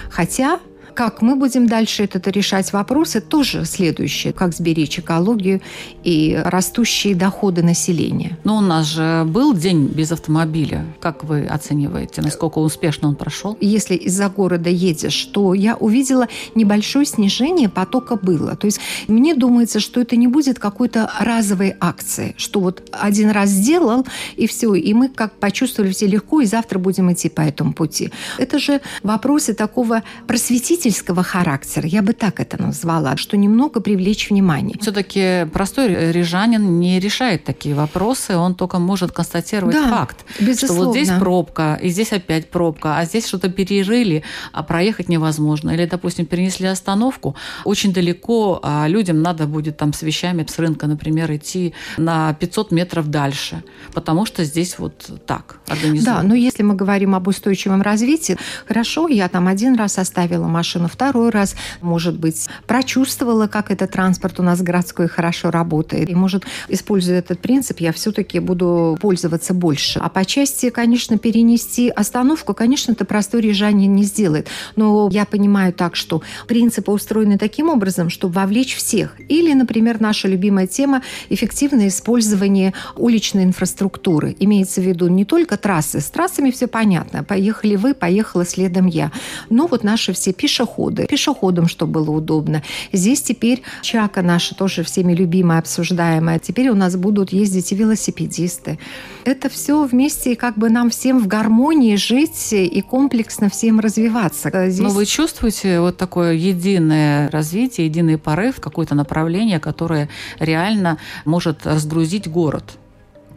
Хотя 0.10 0.60
Как 0.93 1.22
мы 1.22 1.36
будем 1.36 1.67
дальше 1.67 2.03
это 2.03 2.29
решать 2.29 2.74
вопросы, 2.74 3.22
тоже 3.22 3.65
следующее. 3.65 4.34
Как 4.34 4.53
сберечь 4.53 5.00
экологию 5.00 5.62
и 6.03 6.39
растущие 6.43 7.15
доходы 7.15 7.63
населения. 7.63 8.38
Но 8.43 8.58
у 8.58 8.62
нас 8.62 8.88
же 8.88 9.24
был 9.25 9.53
день 9.53 9.88
без 9.88 10.12
автомобиля. 10.12 10.86
Как 11.00 11.24
вы 11.24 11.46
оцениваете, 11.46 12.22
насколько 12.22 12.60
успешно 12.60 13.10
он 13.10 13.15
прошел? 13.15 13.58
Если 13.62 13.96
из-за 13.96 14.29
города 14.29 14.69
едешь, 14.69 15.25
то 15.25 15.53
я 15.53 15.75
увидела 15.75 16.27
небольшое 16.55 17.05
снижение 17.05 17.69
потока 17.69 18.15
было. 18.15 18.55
То 18.55 18.65
есть 18.65 18.79
мне 19.08 19.36
думается, 19.36 19.79
что 19.79 20.01
это 20.01 20.15
не 20.15 20.27
будет 20.27 20.60
какой-то 20.60 21.12
разовой 21.19 21.75
акции, 21.79 22.34
что 22.38 22.60
вот 22.60 22.84
один 22.91 23.29
раз 23.31 23.50
сделал, 23.50 24.05
и 24.36 24.48
все, 24.48 24.74
и 24.74 24.93
мы 24.93 25.10
как 25.10 25.34
почувствовали 25.34 25.91
все 25.91 26.08
легко, 26.08 26.41
и 26.41 26.46
завтра 26.46 26.79
будем 26.79 27.12
идти 27.12 27.29
по 27.29 27.41
этому 27.41 27.74
пути. 27.74 28.12
Это 28.38 28.60
же 28.60 28.81
вопросы 29.03 29.53
такого 29.53 30.03
просветительства 30.27 30.78
просветительского 30.79 31.24
характера, 31.24 31.88
я 31.88 32.01
бы 32.01 32.13
так 32.13 32.39
это 32.39 32.62
назвала, 32.62 33.17
что 33.17 33.38
немного 33.38 33.81
привлечь 33.81 34.29
внимание. 34.29 34.77
Все-таки 34.81 35.45
простой 35.51 36.12
рижанин 36.12 36.79
не 36.79 37.00
решает 37.00 37.43
такие 37.43 37.75
вопросы, 37.75 38.38
он 38.38 38.55
только 38.55 38.79
может 38.79 39.12
констатировать 39.12 39.75
да, 39.75 39.89
факт, 39.89 40.25
безусловно. 40.39 40.75
что 40.75 40.86
вот 40.86 40.95
здесь 40.95 41.19
пробка, 41.19 41.79
и 41.81 41.89
здесь 41.89 42.13
опять 42.13 42.50
пробка, 42.50 42.98
а 42.98 43.05
здесь 43.05 43.27
что-то 43.27 43.50
перерыли, 43.50 44.24
а 44.53 44.63
проехать 44.63 45.09
невозможно. 45.09 45.71
Или, 45.71 45.86
допустим, 45.86 46.25
перенесли 46.25 46.67
остановку, 46.67 47.36
очень 47.65 47.93
далеко, 47.93 48.59
а 48.63 48.88
людям 48.88 49.21
надо 49.21 49.48
будет 49.48 49.77
там 49.77 49.93
с 49.93 50.01
вещами 50.01 50.45
с 50.48 50.59
рынка, 50.59 50.88
например, 50.88 51.31
идти 51.33 51.74
на 51.98 52.33
500 52.33 52.71
метров 52.71 53.07
дальше, 53.07 53.63
потому 53.93 54.25
что 54.25 54.43
здесь 54.43 54.79
вот 54.79 55.12
так 55.25 55.59
организовано. 55.67 56.21
Да, 56.21 56.27
но 56.27 56.36
если 56.36 56.63
мы 56.63 56.75
говорим 56.75 57.15
об 57.15 57.27
устойчивом 57.27 57.81
развитии, 57.81 58.38
хорошо, 58.67 59.07
я 59.09 59.27
там 59.27 59.48
один 59.48 59.75
раз 59.75 59.98
оставила 59.98 60.48
машину 60.48 60.69
машину, 60.70 60.88
второй 60.88 61.30
раз, 61.30 61.56
может 61.82 62.20
быть, 62.20 62.48
прочувствовала, 62.68 63.48
как 63.48 63.72
этот 63.72 63.92
транспорт 63.92 64.40
у 64.40 64.44
нас 64.44 64.62
городской 64.62 65.08
хорошо 65.08 65.50
работает. 65.50 66.10
И, 66.10 66.14
может, 66.16 66.46
используя 66.68 67.20
этот 67.20 67.40
принцип, 67.40 67.80
я 67.80 67.92
все-таки 67.92 68.40
буду 68.40 68.98
пользоваться 69.02 69.54
больше. 69.56 70.00
А 70.00 70.10
по 70.10 70.26
части, 70.26 70.70
конечно, 70.70 71.18
перенести 71.18 71.90
остановку, 71.90 72.54
конечно, 72.54 72.92
это 72.92 73.04
простой 73.04 73.42
рижанин 73.42 73.96
не 73.96 74.04
сделает. 74.04 74.48
Но 74.76 75.10
я 75.12 75.26
понимаю 75.26 75.74
так, 75.74 75.96
что 75.96 76.22
принципы 76.48 76.92
устроены 76.92 77.40
таким 77.40 77.70
образом, 77.70 78.12
чтобы 78.12 78.36
вовлечь 78.36 78.76
всех. 78.76 79.16
Или, 79.28 79.54
например, 79.54 80.00
наша 80.00 80.28
любимая 80.28 80.68
тема– 80.68 81.02
эффективное 81.30 81.88
использование 81.88 82.74
уличной 82.96 83.44
инфраструктуры. 83.44 84.36
Имеется 84.40 84.82
в 84.82 84.84
виду 84.84 85.08
не 85.08 85.26
только 85.26 85.58
трассы. 85.58 86.00
С 86.00 86.12
трассами 86.12 86.52
все 86.52 86.68
понятно. 86.68 87.24
Поехали 87.24 87.76
вы, 87.76 87.96
поехала 87.96 88.46
следом 88.46 88.86
я. 88.86 89.12
Но 89.50 89.66
вот 89.66 89.84
наши 89.84 90.14
все 90.14 90.32
пешеходы 90.32 90.59
пешеходы. 90.60 91.08
Пешеходам, 91.08 91.68
чтобы 91.68 91.94
было 91.94 92.12
удобно. 92.12 92.63
Здесь 92.92 93.22
теперь 93.22 93.62
Чака 93.82 94.22
наша 94.22 94.56
тоже 94.56 94.84
всеми 94.84 95.13
любимая, 95.13 95.60
обсуждаемая. 95.60 96.39
Теперь 96.39 96.70
у 96.70 96.75
нас 96.75 96.96
будут 96.96 97.32
ездить 97.32 97.72
и 97.72 97.75
велосипедисты. 97.75 98.80
Это 99.25 99.50
все 99.50 99.84
вместе 99.86 100.36
как 100.36 100.58
бы 100.58 100.70
нам 100.70 100.89
всем 100.89 101.20
в 101.20 101.28
гармонии 101.28 101.96
жить 101.96 102.54
и 102.54 102.82
комплексно 102.82 103.50
всем 103.50 103.80
развиваться. 103.80 104.51
Здесь... 104.70 104.84
Но 104.84 104.89
вы 104.89 105.06
чувствуете 105.06 105.80
вот 105.80 105.98
такое 105.98 106.34
единое 106.34 107.30
развитие, 107.30 107.88
единый 107.88 108.18
порыв, 108.18 108.60
какое-то 108.60 108.96
направление, 108.96 109.60
которое 109.60 110.10
реально 110.39 110.98
может 111.25 111.66
разгрузить 111.66 112.28
город? 112.28 112.78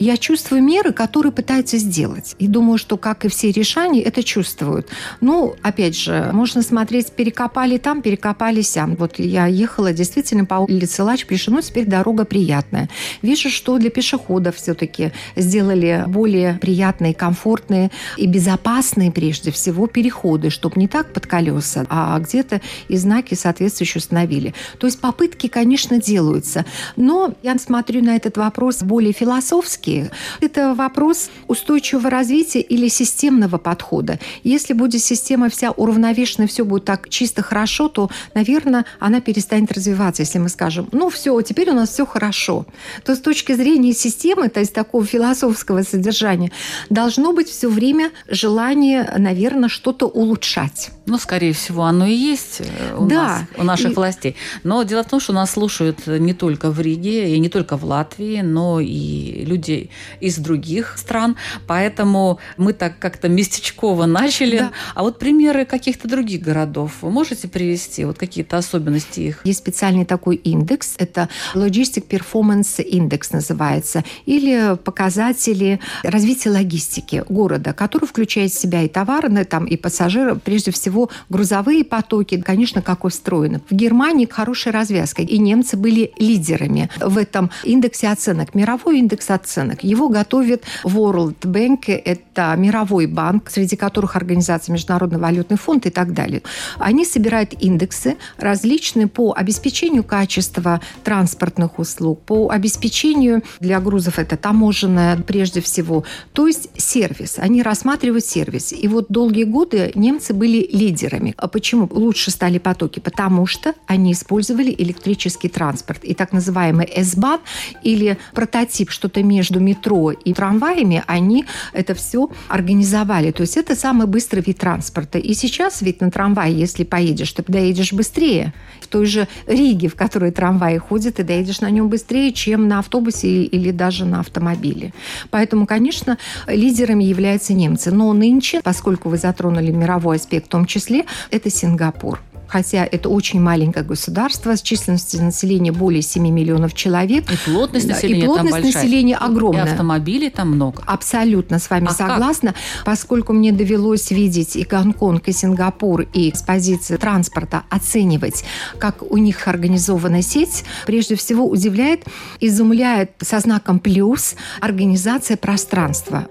Я 0.03 0.17
чувствую 0.17 0.63
меры, 0.63 0.93
которые 0.93 1.33
пытаются 1.33 1.79
сделать. 1.79 2.35
И 2.41 2.49
думаю, 2.49 2.77
что, 2.77 2.97
как 2.97 3.25
и 3.25 3.29
все 3.29 3.53
решания, 3.53 4.03
это 4.03 4.23
чувствуют. 4.25 4.89
Ну, 5.21 5.55
опять 5.63 5.97
же, 5.97 6.31
можно 6.33 6.63
смотреть, 6.63 7.13
перекопали 7.13 7.79
там, 7.79 8.03
перекопали 8.03 8.63
сям. 8.63 8.97
Вот 8.97 9.19
я 9.19 9.47
ехала 9.47 9.93
действительно 9.93 10.45
по 10.45 10.57
улице 10.57 11.05
Лач, 11.05 11.25
ну, 11.47 11.61
теперь 11.61 11.87
дорога 11.87 12.25
приятная. 12.25 12.89
Вижу, 13.23 13.49
что 13.49 13.79
для 13.79 13.91
пешеходов 13.91 14.57
все-таки 14.57 15.13
сделали 15.37 16.05
более 16.09 16.55
приятные, 16.61 17.15
комфортные 17.15 17.91
и 18.17 18.27
безопасные, 18.27 19.13
прежде 19.13 19.53
всего, 19.53 19.87
переходы, 19.87 20.51
чтобы 20.51 20.81
не 20.81 20.89
так 20.89 21.13
под 21.13 21.27
колеса, 21.27 21.87
а 21.89 22.19
где-то 22.19 22.61
и 22.89 22.97
знаки 22.97 23.35
соответствующие 23.35 24.01
установили. 24.01 24.53
То 24.79 24.87
есть 24.87 25.01
попытки, 25.01 25.47
конечно, 25.47 26.01
делаются. 26.01 26.65
Но 26.97 27.35
я 27.43 27.57
смотрю 27.59 28.03
на 28.03 28.17
этот 28.17 28.37
вопрос 28.37 28.83
более 28.83 29.13
философски, 29.13 29.92
такие. 29.93 30.11
Это 30.41 30.75
вопрос 30.75 31.31
устойчивого 31.49 32.11
развития 32.11 32.61
или 32.61 32.89
системного 32.89 33.59
подхода. 33.59 34.19
Если 34.45 34.73
будет 34.73 35.03
система 35.03 35.49
вся 35.49 35.71
уравновешена, 35.71 36.47
все 36.47 36.65
будет 36.65 36.85
так 36.85 37.09
чисто 37.09 37.43
хорошо, 37.43 37.89
то, 37.89 38.11
наверное, 38.35 38.85
она 38.99 39.21
перестанет 39.21 39.73
развиваться. 39.73 40.23
Если 40.23 40.39
мы 40.39 40.49
скажем, 40.49 40.89
ну 40.93 41.11
все, 41.11 41.41
теперь 41.43 41.71
у 41.71 41.75
нас 41.75 41.91
все 41.91 42.07
хорошо, 42.07 42.67
то 43.05 43.15
с 43.15 43.21
точки 43.21 43.53
зрения 43.53 43.93
системы, 43.93 44.49
то 44.49 44.61
есть 44.61 44.73
такого 44.73 45.05
философского 45.05 45.83
содержания, 45.83 46.51
должно 46.91 47.33
быть 47.33 47.49
все 47.49 47.69
время 47.69 48.11
желание, 48.29 49.15
наверное, 49.19 49.69
что-то 49.69 50.07
улучшать. 50.07 50.91
Ну, 51.07 51.19
скорее 51.19 51.53
всего, 51.53 51.83
оно 51.83 52.07
и 52.07 52.15
есть 52.15 52.61
э, 52.61 52.97
у, 52.97 53.07
да. 53.07 53.23
нас, 53.23 53.43
у 53.59 53.65
наших 53.65 53.93
и... 53.93 53.95
властей. 53.95 54.37
Но 54.65 54.83
дело 54.85 55.03
в 55.03 55.09
том, 55.09 55.21
что 55.21 55.33
нас 55.33 55.53
слушают 55.53 56.07
не 56.07 56.33
только 56.33 56.71
в 56.71 56.81
Риге 56.81 57.35
и 57.35 57.39
не 57.41 57.49
только 57.49 57.77
в 57.77 57.85
Латвии, 57.85 58.41
но 58.41 58.81
и 58.81 59.45
люди 59.45 59.82
из 60.21 60.39
других 60.39 60.97
стран. 60.99 61.37
Поэтому 61.67 62.39
мы 62.57 62.73
так 62.73 62.99
как-то 62.99 63.29
местечково 63.29 64.07
начали. 64.07 64.59
Да. 64.59 64.73
А 64.95 65.03
вот 65.03 65.19
примеры 65.19 65.65
каких-то 65.65 66.09
других 66.09 66.43
городов 66.43 66.93
вы 67.03 67.11
можете 67.11 67.49
привести? 67.49 68.05
Вот 68.05 68.19
какие-то 68.19 68.59
особенности 68.59 69.21
их? 69.21 69.41
Есть 69.45 69.59
специальный 69.59 70.05
такой 70.05 70.37
индекс. 70.37 70.95
Это 70.99 71.29
Logistic 71.55 72.07
Performance 72.07 72.79
Index 72.79 73.29
называется. 73.33 74.05
Или 74.27 74.77
показатели 74.85 75.81
развития 76.03 76.51
логистики 76.51 77.25
города, 77.29 77.73
который 77.73 78.07
включает 78.07 78.53
в 78.53 78.59
себя 78.59 78.83
и 78.83 78.89
товары, 78.89 79.45
там, 79.45 79.65
и 79.65 79.77
пассажиров, 79.77 80.43
прежде 80.43 80.71
всего 80.71 80.93
всего 80.93 81.11
грузовые 81.31 81.85
потоки, 81.85 82.41
конечно, 82.41 82.83
как 82.83 83.05
устроены. 83.05 83.61
В 83.71 83.75
Германии 83.75 84.27
хорошая 84.31 84.75
развязка, 84.75 85.23
и 85.23 85.39
немцы 85.39 85.77
были 85.77 86.13
лидерами 86.19 86.91
в 87.01 87.17
этом 87.17 87.51
индексе 87.65 88.09
оценок, 88.09 88.55
мировой 88.55 88.99
индекс 88.99 89.31
оценок. 89.31 89.62
Его 89.83 90.09
готовит 90.09 90.65
World 90.85 91.41
Bank, 91.41 91.91
это 92.05 92.55
мировой 92.57 93.07
банк, 93.07 93.51
среди 93.51 93.77
которых 93.77 94.17
организация 94.17 94.73
Международный 94.73 95.19
валютный 95.19 95.57
фонд 95.57 95.87
и 95.87 95.91
так 95.91 96.13
далее. 96.13 96.43
Они 96.79 97.05
собирают 97.05 97.55
индексы 97.61 98.17
различные 98.39 99.07
по 99.07 99.33
обеспечению 99.33 100.05
качества 100.05 100.81
транспортных 101.05 101.79
услуг, 101.79 102.23
по 102.23 102.51
обеспечению 102.51 103.43
для 103.61 103.81
грузов 103.81 104.19
это 104.19 104.37
таможенное 104.37 105.17
прежде 105.17 105.61
всего, 105.61 106.05
то 106.33 106.47
есть 106.47 106.69
сервис. 106.77 107.39
Они 107.39 107.63
рассматривают 107.63 108.25
сервис. 108.25 108.73
И 108.73 108.89
вот 108.89 109.07
долгие 109.09 109.45
годы 109.45 109.93
немцы 109.95 110.35
были 110.35 110.69
лидерами. 110.73 111.35
А 111.37 111.49
почему 111.49 111.89
лучше 111.91 112.31
стали 112.31 112.59
потоки? 112.59 113.01
Потому 113.01 113.47
что 113.47 113.75
они 113.87 114.13
использовали 114.13 114.75
электрический 114.77 115.49
транспорт. 115.49 116.05
И 116.05 116.15
так 116.15 116.33
называемый 116.33 116.87
S-Bahn 116.87 117.41
или 117.83 118.19
прототип, 118.35 118.91
что-то 118.91 119.23
между 119.23 119.52
метро 119.61 120.11
и 120.13 120.33
трамваями, 120.33 121.03
они 121.07 121.45
это 121.73 121.95
все 121.95 122.31
организовали. 122.49 123.31
То 123.31 123.43
есть 123.43 123.57
это 123.57 123.75
самый 123.75 124.07
быстрый 124.07 124.41
вид 124.41 124.59
транспорта. 124.59 125.19
И 125.19 125.35
сейчас 125.35 125.83
ведь 125.83 126.01
на 126.01 126.11
трамвае, 126.11 126.55
если 126.55 126.85
поедешь, 126.85 127.33
ты 127.33 127.45
доедешь 127.47 127.93
быстрее. 127.93 128.53
В 128.81 128.87
той 128.87 129.07
же 129.07 129.29
Риге, 129.47 129.89
в 129.89 129.95
которой 129.95 130.31
трамваи 130.31 130.79
ходят, 130.79 131.17
ты 131.17 131.25
доедешь 131.25 131.61
на 131.61 131.71
нем 131.71 131.89
быстрее, 131.89 132.33
чем 132.33 132.69
на 132.69 132.79
автобусе 132.79 133.45
или 133.45 133.71
даже 133.71 134.05
на 134.05 134.21
автомобиле. 134.21 134.93
Поэтому, 135.31 135.67
конечно, 135.67 136.19
лидерами 136.47 137.05
являются 137.05 137.55
немцы. 137.55 137.91
Но 137.91 138.13
нынче, 138.13 138.61
поскольку 138.63 139.09
вы 139.09 139.19
затронули 139.19 139.71
мировой 139.71 140.17
аспект, 140.17 140.47
в 140.47 140.49
том 140.49 140.67
числе, 140.67 141.05
это 141.31 141.51
Сингапур 141.51 142.21
хотя 142.53 142.85
это 142.85 143.09
очень 143.09 143.41
маленькое 143.41 143.83
государство 143.83 144.55
с 144.55 144.61
численностью 144.61 145.23
населения 145.23 145.73
более 145.73 146.03
7 146.03 146.23
миллионов 146.29 146.75
человек. 146.75 147.25
И 147.33 147.51
плотность 147.51 147.89
населения 147.89 148.25
И 148.25 148.27
плотность 148.27 148.57
там 148.57 148.63
населения 148.63 149.17
огромная. 149.17 149.65
И 149.65 149.71
автомобилей 149.71 150.29
там 150.29 150.51
много. 150.51 150.83
Абсолютно 150.87 151.59
с 151.59 151.71
вами 151.71 151.87
а 151.89 151.95
согласна. 151.95 152.53
Как? 152.53 152.85
Поскольку 152.85 153.33
мне 153.33 153.53
довелось 153.53 154.11
видеть 154.11 154.57
и 154.57 154.65
Гонконг, 154.65 155.29
и 155.29 155.33
Сингапур, 155.33 156.03
и 156.13 156.31
с 156.35 156.43
позиции 156.43 156.99
транспорта 156.99 157.63
оценивать, 157.71 158.45
как 158.79 159.03
у 159.11 159.17
них 159.17 159.49
организована 159.49 160.21
сеть, 160.21 160.65
прежде 160.85 161.17
всего 161.17 161.49
удивляет, 161.49 162.05
изумляет 162.39 163.13
со 163.23 163.41
знаком 163.41 163.79
плюс 163.79 164.35
организация 164.61 165.39
пространства. 165.39 166.29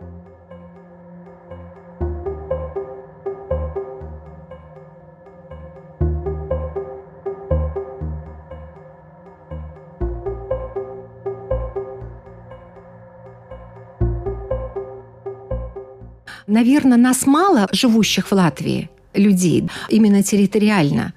Наверное, 16.51 16.97
нас 16.97 17.25
мало, 17.25 17.69
живущих 17.71 18.27
в 18.27 18.33
Латвии, 18.33 18.89
людей, 19.13 19.69
именно 19.89 20.21
территориально. 20.21 21.13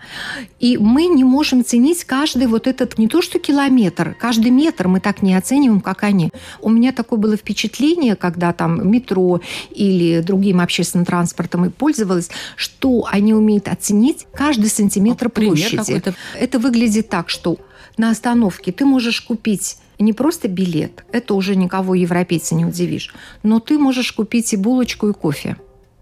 И 0.61 0.79
мы 0.79 1.07
не 1.07 1.25
можем 1.25 1.65
ценить 1.65 2.05
каждый 2.05 2.47
вот 2.47 2.69
этот, 2.69 2.99
не 2.99 3.09
то 3.09 3.21
что 3.21 3.41
километр, 3.41 4.17
каждый 4.19 4.53
метр 4.53 4.87
мы 4.87 5.01
так 5.01 5.23
не 5.23 5.35
оцениваем, 5.35 5.81
как 5.81 6.05
они. 6.05 6.31
У 6.61 6.71
меня 6.71 6.93
такое 6.93 7.19
было 7.19 7.37
впечатление, 7.37 8.15
когда 8.15 8.53
там 8.53 8.89
метро 8.89 9.41
или 9.71 10.21
другим 10.21 10.61
общественным 10.61 11.05
транспортом 11.05 11.65
и 11.65 11.69
пользовалась, 11.69 12.31
что 12.55 13.05
они 13.11 13.35
умеют 13.35 13.67
оценить 13.67 14.27
каждый 14.33 14.71
сантиметр 14.71 15.31
площади. 15.31 16.01
Это 16.39 16.59
выглядит 16.61 17.09
так, 17.09 17.29
что 17.29 17.59
на 17.97 18.11
остановке 18.11 18.71
ты 18.71 18.85
можешь 18.85 19.21
купить 19.21 19.79
не 20.05 20.13
просто 20.13 20.49
билет, 20.49 21.05
это 21.13 21.35
уже 21.35 21.57
никого 21.57 21.95
европейца 21.95 22.55
не 22.55 22.65
удивишь, 22.65 23.15
но 23.43 23.61
ты 23.61 23.79
можешь 23.79 24.13
купить 24.13 24.53
и 24.53 24.57
булочку, 24.57 25.09
и 25.09 25.13
кофе. 25.13 25.57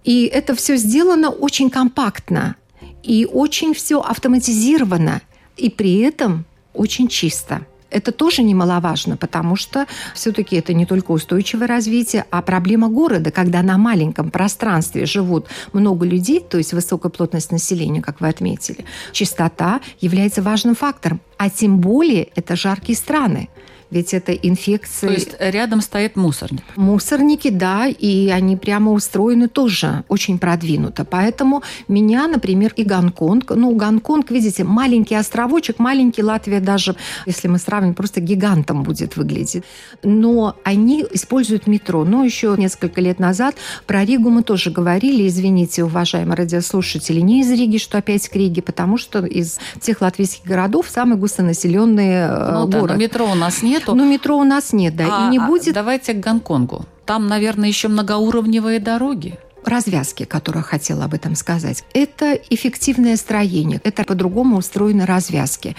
И 0.04 0.24
это 0.24 0.54
все 0.54 0.76
сделано 0.76 1.30
очень 1.30 1.70
компактно 1.70 2.56
и 3.02 3.26
очень 3.30 3.74
все 3.74 4.00
автоматизировано, 4.00 5.22
и 5.56 5.70
при 5.70 5.98
этом 6.00 6.44
очень 6.74 7.08
чисто. 7.08 7.66
Это 7.90 8.10
тоже 8.10 8.42
немаловажно, 8.42 9.18
потому 9.18 9.54
что 9.54 9.86
все-таки 10.14 10.56
это 10.56 10.72
не 10.72 10.86
только 10.86 11.10
устойчивое 11.10 11.66
развитие, 11.66 12.24
а 12.30 12.40
проблема 12.40 12.88
города, 12.88 13.30
когда 13.30 13.62
на 13.62 13.76
маленьком 13.76 14.30
пространстве 14.30 15.04
живут 15.04 15.46
много 15.74 16.06
людей, 16.06 16.40
то 16.40 16.56
есть 16.56 16.72
высокая 16.72 17.10
плотность 17.10 17.52
населения, 17.52 18.00
как 18.00 18.22
вы 18.22 18.28
отметили. 18.28 18.86
Чистота 19.12 19.80
является 20.00 20.40
важным 20.40 20.74
фактором, 20.74 21.20
а 21.36 21.50
тем 21.50 21.80
более 21.80 22.24
это 22.34 22.56
жаркие 22.56 22.96
страны 22.96 23.50
ведь 23.92 24.14
это 24.14 24.32
инфекции. 24.32 25.06
То 25.06 25.12
есть 25.12 25.36
рядом 25.38 25.82
стоит 25.82 26.16
мусорник? 26.16 26.62
Мусорники, 26.76 27.50
да, 27.50 27.86
и 27.86 28.30
они 28.30 28.56
прямо 28.56 28.92
устроены 28.92 29.48
тоже 29.48 30.02
очень 30.08 30.38
продвинуто. 30.38 31.04
Поэтому 31.04 31.62
меня, 31.88 32.26
например, 32.26 32.72
и 32.74 32.84
Гонконг, 32.84 33.50
ну, 33.50 33.74
Гонконг, 33.74 34.30
видите, 34.30 34.64
маленький 34.64 35.14
островочек, 35.14 35.78
маленький 35.78 36.22
Латвия 36.22 36.60
даже, 36.60 36.96
если 37.26 37.48
мы 37.48 37.58
сравним, 37.58 37.94
просто 37.94 38.22
гигантом 38.22 38.82
будет 38.82 39.16
выглядеть. 39.16 39.62
Но 40.02 40.56
они 40.64 41.04
используют 41.12 41.66
метро. 41.66 42.04
Но 42.04 42.24
еще 42.24 42.54
несколько 42.56 43.02
лет 43.02 43.18
назад 43.18 43.56
про 43.86 44.06
Ригу 44.06 44.30
мы 44.30 44.42
тоже 44.42 44.70
говорили, 44.70 45.28
извините, 45.28 45.84
уважаемые 45.84 46.36
радиослушатели, 46.36 47.20
не 47.20 47.42
из 47.42 47.50
Риги, 47.50 47.76
что 47.76 47.98
опять 47.98 48.26
к 48.26 48.34
Риге, 48.34 48.62
потому 48.62 48.96
что 48.96 49.26
из 49.26 49.58
тех 49.80 50.00
латвийских 50.00 50.46
городов 50.46 50.86
самый 50.88 51.18
густонаселенный 51.18 52.08
э, 52.08 52.52
ну, 52.52 52.68
город. 52.68 52.88
Да, 52.88 52.94
но 52.94 53.00
метро 53.00 53.30
у 53.30 53.34
нас 53.34 53.62
нет, 53.62 53.81
нету. 53.82 53.94
Ну, 53.94 54.10
метро 54.10 54.38
у 54.38 54.44
нас 54.44 54.72
нет, 54.72 54.96
да, 54.96 55.26
а, 55.26 55.26
и 55.26 55.30
не 55.30 55.38
а 55.38 55.46
будет. 55.46 55.74
Давайте 55.74 56.14
к 56.14 56.20
Гонконгу. 56.20 56.86
Там, 57.04 57.26
наверное, 57.28 57.68
еще 57.68 57.88
многоуровневые 57.88 58.80
дороги 58.80 59.38
развязки, 59.64 60.24
которую 60.24 60.64
хотела 60.64 61.04
об 61.04 61.14
этом 61.14 61.34
сказать. 61.34 61.84
Это 61.94 62.34
эффективное 62.50 63.16
строение, 63.16 63.80
это 63.84 64.04
по-другому 64.04 64.56
устроены 64.56 65.06
развязки, 65.06 65.76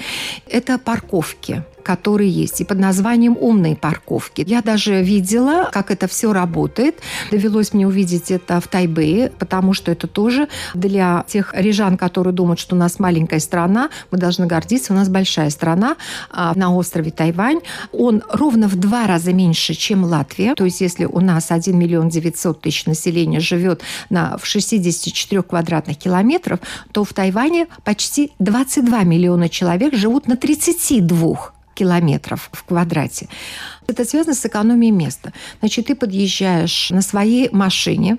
это 0.47 0.77
парковки, 0.77 1.63
которые 1.83 2.29
есть, 2.29 2.61
и 2.61 2.63
под 2.63 2.79
названием 2.79 3.37
«умные 3.39 3.75
парковки». 3.75 4.43
Я 4.47 4.61
даже 4.61 5.01
видела, 5.01 5.69
как 5.71 5.91
это 5.91 6.07
все 6.07 6.33
работает. 6.33 6.95
Довелось 7.31 7.73
мне 7.73 7.87
увидеть 7.87 8.31
это 8.31 8.59
в 8.59 8.67
Тайбэе, 8.67 9.31
потому 9.37 9.73
что 9.73 9.91
это 9.91 10.07
тоже 10.07 10.47
для 10.73 11.25
тех 11.27 11.53
рижан, 11.55 11.97
которые 11.97 12.33
думают, 12.33 12.59
что 12.59 12.75
у 12.75 12.79
нас 12.79 12.99
маленькая 12.99 13.39
страна, 13.39 13.89
мы 14.11 14.17
должны 14.17 14.45
гордиться, 14.45 14.93
у 14.93 14.95
нас 14.95 15.09
большая 15.09 15.49
страна 15.49 15.97
а, 16.31 16.53
на 16.55 16.73
острове 16.75 17.11
Тайвань. 17.11 17.59
Он 17.91 18.23
ровно 18.29 18.67
в 18.67 18.75
два 18.75 19.07
раза 19.07 19.33
меньше, 19.33 19.73
чем 19.73 20.03
Латвия. 20.03 20.55
То 20.55 20.65
есть 20.65 20.81
если 20.81 21.05
у 21.05 21.19
нас 21.19 21.51
1 21.51 21.77
миллион 21.77 22.09
900 22.09 22.61
тысяч 22.61 22.85
населения 22.85 23.39
живет 23.39 23.81
на, 24.09 24.37
в 24.37 24.45
64 24.45 25.43
квадратных 25.43 25.97
километров, 25.97 26.59
то 26.91 27.03
в 27.03 27.13
Тайване 27.13 27.67
почти 27.83 28.31
22 28.39 29.03
миллиона 29.03 29.49
человек 29.49 29.95
живут 29.95 30.27
на 30.27 30.37
32 30.37 31.53
километров 31.73 32.49
в 32.51 32.63
квадрате. 32.63 33.27
Это 33.87 34.05
связано 34.05 34.35
с 34.35 34.45
экономией 34.45 34.91
места. 34.91 35.33
Значит, 35.59 35.87
ты 35.87 35.95
подъезжаешь 35.95 36.89
на 36.89 37.01
своей 37.01 37.49
машине, 37.51 38.17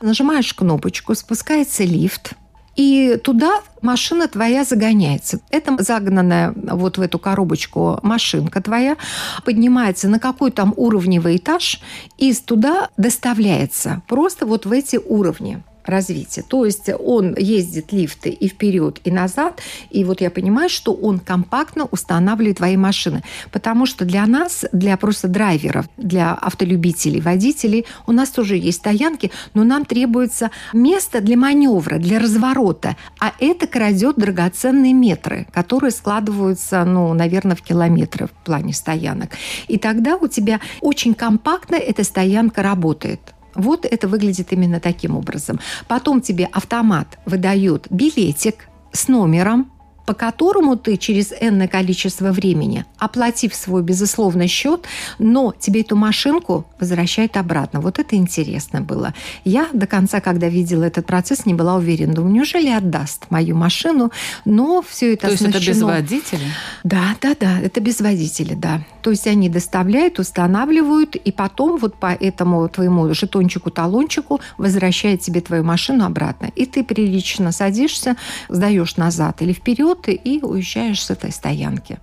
нажимаешь 0.00 0.52
кнопочку, 0.54 1.14
спускается 1.14 1.84
лифт, 1.84 2.34
и 2.76 3.20
туда 3.22 3.60
машина 3.82 4.26
твоя 4.28 4.64
загоняется. 4.64 5.40
Это 5.50 5.76
загнанная 5.82 6.52
вот 6.56 6.98
в 6.98 7.00
эту 7.00 7.18
коробочку 7.18 8.00
машинка 8.02 8.60
твоя 8.60 8.96
поднимается 9.44 10.08
на 10.08 10.18
какой 10.18 10.50
там 10.50 10.74
уровневый 10.76 11.36
этаж 11.36 11.80
и 12.18 12.34
туда 12.34 12.90
доставляется 12.96 14.02
просто 14.08 14.46
вот 14.46 14.66
в 14.66 14.72
эти 14.72 14.96
уровни 14.96 15.62
развития. 15.84 16.42
То 16.42 16.64
есть 16.64 16.90
он 16.98 17.34
ездит 17.36 17.92
лифты 17.92 18.30
и 18.30 18.48
вперед, 18.48 19.00
и 19.04 19.10
назад. 19.10 19.60
И 19.90 20.04
вот 20.04 20.20
я 20.20 20.30
понимаю, 20.30 20.68
что 20.68 20.92
он 20.92 21.18
компактно 21.18 21.86
устанавливает 21.86 22.58
твои 22.58 22.76
машины. 22.76 23.22
Потому 23.52 23.86
что 23.86 24.04
для 24.04 24.26
нас, 24.26 24.64
для 24.72 24.96
просто 24.96 25.28
драйверов, 25.28 25.86
для 25.96 26.32
автолюбителей, 26.34 27.20
водителей, 27.20 27.86
у 28.06 28.12
нас 28.12 28.30
тоже 28.30 28.56
есть 28.56 28.78
стоянки, 28.78 29.30
но 29.54 29.64
нам 29.64 29.84
требуется 29.84 30.50
место 30.72 31.20
для 31.20 31.36
маневра, 31.36 31.98
для 31.98 32.18
разворота. 32.18 32.96
А 33.20 33.32
это 33.38 33.66
крадет 33.66 34.16
драгоценные 34.16 34.92
метры, 34.92 35.46
которые 35.52 35.90
складываются, 35.90 36.84
ну, 36.84 37.12
наверное, 37.14 37.56
в 37.56 37.62
километры 37.62 38.26
в 38.26 38.44
плане 38.44 38.72
стоянок. 38.72 39.30
И 39.68 39.78
тогда 39.78 40.16
у 40.16 40.28
тебя 40.28 40.60
очень 40.80 41.14
компактно 41.14 41.74
эта 41.76 42.04
стоянка 42.04 42.62
работает. 42.62 43.20
Вот 43.54 43.84
это 43.84 44.08
выглядит 44.08 44.52
именно 44.52 44.80
таким 44.80 45.16
образом. 45.16 45.60
Потом 45.88 46.20
тебе 46.20 46.46
автомат 46.46 47.18
выдает 47.26 47.86
билетик 47.90 48.68
с 48.92 49.08
номером, 49.08 49.70
по 50.06 50.14
которому 50.14 50.76
ты 50.76 50.96
через 50.96 51.32
энное 51.40 51.68
количество 51.68 52.30
времени, 52.30 52.84
оплатив 52.98 53.54
свой 53.54 53.82
безусловный 53.82 54.48
счет, 54.48 54.84
но 55.18 55.54
тебе 55.58 55.80
эту 55.80 55.96
машинку 55.96 56.66
возвращает 56.78 57.36
обратно. 57.36 57.80
Вот 57.80 57.98
это 57.98 58.16
интересно 58.16 58.80
было. 58.80 59.14
Я 59.44 59.68
до 59.72 59.86
конца, 59.86 60.20
когда 60.20 60.48
видела 60.48 60.84
этот 60.84 61.06
процесс, 61.06 61.46
не 61.46 61.54
была 61.54 61.76
уверена. 61.76 62.14
Думаю, 62.14 62.34
неужели 62.34 62.68
отдаст 62.68 63.30
мою 63.30 63.56
машину? 63.56 64.10
Но 64.44 64.84
все 64.86 65.14
это 65.14 65.28
То 65.28 65.32
есть 65.32 65.42
это 65.42 65.58
без 65.58 65.80
водителя? 65.80 66.46
Да, 66.82 67.16
да, 67.20 67.34
да, 67.38 67.60
это 67.60 67.80
без 67.80 68.00
водителя, 68.00 68.56
да. 68.56 68.82
То 69.04 69.10
есть 69.10 69.26
они 69.26 69.50
доставляют, 69.50 70.18
устанавливают, 70.18 71.14
и 71.14 71.30
потом 71.30 71.76
вот 71.76 71.94
по 71.96 72.06
этому 72.06 72.66
твоему 72.70 73.12
жетончику-талончику 73.12 74.40
возвращают 74.56 75.20
тебе 75.20 75.42
твою 75.42 75.62
машину 75.62 76.06
обратно. 76.06 76.50
И 76.56 76.64
ты 76.64 76.82
прилично 76.82 77.52
садишься, 77.52 78.16
сдаешь 78.48 78.96
назад 78.96 79.42
или 79.42 79.52
вперед, 79.52 80.08
и 80.08 80.40
уезжаешь 80.42 81.04
с 81.04 81.10
этой 81.10 81.32
стоянки. 81.32 81.98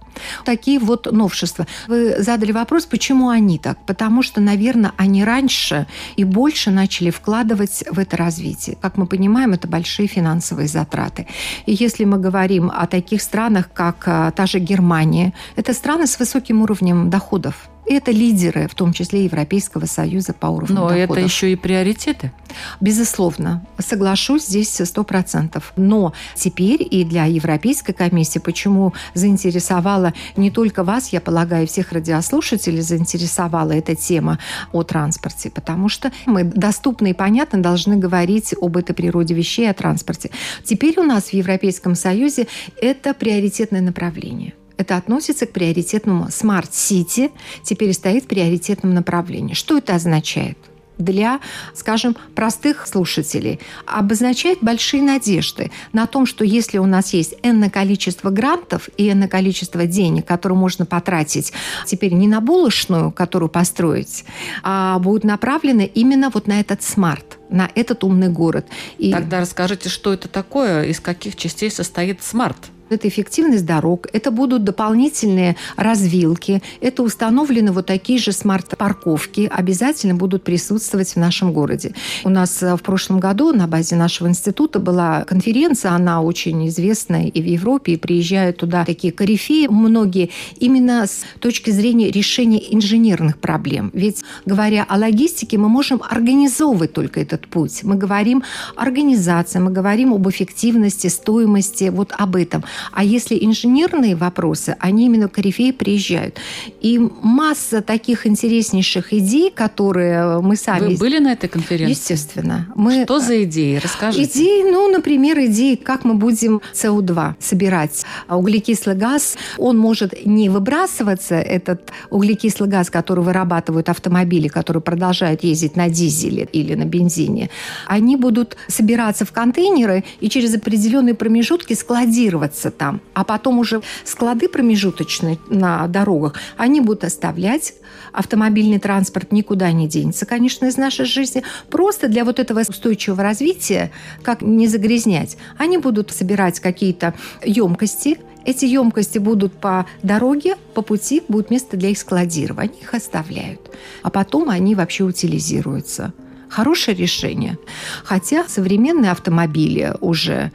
Такие 0.45 0.77
вот 0.77 1.11
новшества. 1.11 1.65
Вы 1.87 2.21
задали 2.21 2.51
вопрос, 2.51 2.85
почему 2.85 3.29
они 3.29 3.57
так? 3.57 3.79
Потому 3.87 4.21
что, 4.21 4.39
наверное, 4.39 4.91
они 4.95 5.23
раньше 5.23 5.87
и 6.17 6.23
больше 6.23 6.69
начали 6.69 7.09
вкладывать 7.09 7.83
в 7.89 7.97
это 7.97 8.15
развитие. 8.15 8.77
Как 8.79 8.97
мы 8.97 9.07
понимаем, 9.07 9.53
это 9.53 9.67
большие 9.67 10.07
финансовые 10.07 10.67
затраты. 10.67 11.25
И 11.65 11.73
если 11.73 12.05
мы 12.05 12.19
говорим 12.19 12.69
о 12.71 12.85
таких 12.85 13.23
странах, 13.23 13.71
как 13.73 14.03
а, 14.05 14.29
та 14.29 14.45
же 14.45 14.59
Германия, 14.59 15.33
это 15.55 15.73
страны 15.73 16.05
с 16.05 16.19
высоким 16.19 16.61
уровнем 16.61 16.90
доходов. 16.93 17.69
И 17.87 17.93
это 17.93 18.11
лидеры, 18.11 18.67
в 18.67 18.75
том 18.75 18.93
числе 18.93 19.25
Европейского 19.25 19.85
Союза 19.85 20.33
по 20.33 20.47
уровню 20.47 20.75
Но 20.75 20.89
доходов. 20.89 21.17
это 21.17 21.19
еще 21.19 21.51
и 21.51 21.55
приоритеты. 21.55 22.31
Безусловно. 22.79 23.65
Соглашусь 23.79 24.45
здесь 24.45 24.79
сто 24.83 25.03
процентов. 25.03 25.73
Но 25.75 26.13
теперь 26.35 26.87
и 26.89 27.03
для 27.03 27.25
Европейской 27.25 27.93
комиссии, 27.93 28.39
почему 28.39 28.93
заинтересовала 29.13 30.13
не 30.37 30.51
только 30.51 30.83
вас, 30.83 31.09
я 31.09 31.19
полагаю, 31.19 31.67
всех 31.67 31.91
радиослушателей 31.91 32.81
заинтересовала 32.81 33.71
эта 33.71 33.95
тема 33.95 34.37
о 34.71 34.83
транспорте, 34.83 35.49
потому 35.49 35.89
что 35.89 36.11
мы 36.25 36.43
доступно 36.43 37.07
и 37.07 37.13
понятно 37.13 37.61
должны 37.61 37.97
говорить 37.97 38.53
об 38.61 38.77
этой 38.77 38.93
природе 38.93 39.33
вещей, 39.33 39.69
о 39.69 39.73
транспорте. 39.73 40.29
Теперь 40.63 40.99
у 40.99 41.03
нас 41.03 41.25
в 41.25 41.33
Европейском 41.33 41.95
Союзе 41.95 42.47
это 42.79 43.13
приоритетное 43.13 43.81
направление 43.81 44.53
это 44.81 44.97
относится 44.97 45.45
к 45.45 45.51
приоритетному 45.51 46.29
smart 46.29 46.80
city, 46.80 47.31
теперь 47.63 47.93
стоит 47.93 48.25
в 48.25 48.27
приоритетном 48.27 48.93
направлении. 48.93 49.53
Что 49.53 49.77
это 49.77 49.95
означает? 49.95 50.57
для, 51.01 51.39
скажем, 51.73 52.15
простых 52.35 52.87
слушателей, 52.87 53.59
обозначает 53.85 54.59
большие 54.61 55.03
надежды 55.03 55.71
на 55.93 56.05
том, 56.07 56.25
что 56.25 56.45
если 56.45 56.77
у 56.77 56.85
нас 56.85 57.13
есть 57.13 57.35
энное 57.43 57.69
количество 57.69 58.29
грантов 58.29 58.89
и 58.97 59.11
энное 59.11 59.27
количество 59.27 59.85
денег, 59.85 60.25
которые 60.25 60.57
можно 60.57 60.85
потратить 60.85 61.53
теперь 61.85 62.13
не 62.13 62.27
на 62.27 62.39
булочную, 62.39 63.11
которую 63.11 63.49
построить, 63.49 64.25
а 64.63 64.99
будут 64.99 65.23
направлены 65.23 65.89
именно 65.93 66.29
вот 66.29 66.47
на 66.47 66.59
этот 66.59 66.83
smart 66.83 67.37
на 67.49 67.69
этот 67.75 68.05
умный 68.05 68.29
город. 68.29 68.65
И... 68.97 69.11
Тогда 69.11 69.41
расскажите, 69.41 69.89
что 69.89 70.13
это 70.13 70.29
такое, 70.29 70.83
из 70.83 71.01
каких 71.01 71.35
частей 71.35 71.69
состоит 71.69 72.23
смарт? 72.23 72.55
Это 72.91 73.07
эффективность 73.07 73.65
дорог, 73.65 74.07
это 74.11 74.31
будут 74.31 74.65
дополнительные 74.65 75.55
развилки, 75.77 76.61
это 76.81 77.03
установлены 77.03 77.71
вот 77.71 77.85
такие 77.85 78.19
же 78.19 78.33
смарт-парковки, 78.33 79.49
обязательно 79.49 80.13
будут 80.13 80.43
присутствовать 80.43 81.13
в 81.13 81.15
нашем 81.15 81.53
городе. 81.53 81.93
У 82.25 82.29
нас 82.29 82.61
э, 82.61 82.75
в 82.75 82.81
прошлом 82.81 83.21
году 83.21 83.53
на 83.53 83.65
базе 83.65 83.95
нашего 83.95 84.27
института 84.27 84.79
была 84.79 85.23
конференция, 85.23 85.91
она 85.91 86.21
очень 86.21 86.67
известная 86.67 87.27
и 87.27 87.41
в 87.41 87.45
Европе, 87.45 87.93
и 87.93 87.97
приезжают 87.97 88.57
туда 88.57 88.83
такие 88.83 89.13
корифеи, 89.13 89.67
многие, 89.67 90.29
именно 90.59 91.07
с 91.07 91.21
точки 91.39 91.69
зрения 91.69 92.11
решения 92.11 92.61
инженерных 92.75 93.37
проблем. 93.37 93.91
Ведь, 93.93 94.21
говоря 94.45 94.85
о 94.89 94.97
логистике, 94.97 95.57
мы 95.57 95.69
можем 95.69 96.01
организовывать 96.09 96.91
только 96.91 97.21
этот 97.21 97.47
путь. 97.47 97.83
Мы 97.83 97.95
говорим 97.95 98.43
о 98.75 98.81
организации, 98.81 99.59
мы 99.59 99.71
говорим 99.71 100.13
об 100.13 100.29
эффективности, 100.29 101.07
стоимости, 101.07 101.85
вот 101.85 102.11
об 102.17 102.35
этом. 102.35 102.65
А 102.91 103.03
если 103.03 103.37
инженерные 103.39 104.15
вопросы, 104.15 104.75
они 104.79 105.05
именно 105.05 105.27
корифеи 105.27 105.71
приезжают. 105.71 106.37
И 106.81 106.99
масса 107.21 107.81
таких 107.81 108.25
интереснейших 108.27 109.13
идей, 109.13 109.51
которые 109.51 110.41
мы 110.41 110.55
сами... 110.55 110.93
Вы 110.93 110.97
были 110.97 111.19
на 111.19 111.33
этой 111.33 111.47
конференции? 111.49 111.91
Естественно. 111.91 112.67
Мы... 112.75 113.03
Что 113.03 113.19
за 113.19 113.43
идеи? 113.43 113.77
Расскажите. 113.77 114.23
Идеи, 114.23 114.71
ну, 114.71 114.89
например, 114.89 115.39
идеи, 115.45 115.75
как 115.75 116.03
мы 116.03 116.15
будем 116.15 116.61
СО2 116.73 117.35
собирать. 117.39 118.05
Углекислый 118.29 118.95
газ, 118.95 119.37
он 119.57 119.77
может 119.77 120.25
не 120.25 120.49
выбрасываться, 120.49 121.35
этот 121.35 121.91
углекислый 122.09 122.69
газ, 122.69 122.89
который 122.89 123.23
вырабатывают 123.23 123.89
автомобили, 123.89 124.47
которые 124.47 124.81
продолжают 124.81 125.43
ездить 125.43 125.75
на 125.75 125.89
дизеле 125.89 126.47
или 126.51 126.75
на 126.75 126.85
бензине, 126.85 127.49
они 127.87 128.15
будут 128.15 128.57
собираться 128.67 129.25
в 129.25 129.31
контейнеры 129.31 130.03
и 130.19 130.29
через 130.29 130.55
определенные 130.55 131.13
промежутки 131.13 131.73
складироваться 131.73 132.70
там. 132.71 133.01
А 133.13 133.23
потом 133.23 133.59
уже 133.59 133.81
склады 134.03 134.47
промежуточные 134.47 135.37
на 135.47 135.87
дорогах, 135.87 136.35
они 136.57 136.81
будут 136.81 137.03
оставлять. 137.03 137.73
Автомобильный 138.11 138.79
транспорт 138.79 139.31
никуда 139.31 139.71
не 139.71 139.87
денется, 139.87 140.25
конечно, 140.25 140.65
из 140.65 140.77
нашей 140.77 141.05
жизни. 141.05 141.43
Просто 141.69 142.07
для 142.07 142.25
вот 142.25 142.39
этого 142.39 142.61
устойчивого 142.61 143.23
развития, 143.23 143.91
как 144.23 144.41
не 144.41 144.67
загрязнять, 144.67 145.37
они 145.57 145.77
будут 145.77 146.11
собирать 146.11 146.59
какие-то 146.59 147.13
емкости, 147.43 148.17
эти 148.43 148.65
емкости 148.65 149.19
будут 149.19 149.53
по 149.53 149.85
дороге, 150.01 150.55
по 150.73 150.81
пути 150.81 151.21
будет 151.27 151.51
место 151.51 151.77
для 151.77 151.89
их 151.89 151.97
складирования. 151.97 152.81
Их 152.81 152.93
оставляют. 152.93 153.59
А 154.01 154.09
потом 154.09 154.49
они 154.49 154.73
вообще 154.75 155.03
утилизируются. 155.03 156.13
Хорошее 156.49 156.97
решение. 156.97 157.57
Хотя 158.03 158.45
современные 158.47 159.11
автомобили 159.11 159.93
уже 160.01 160.51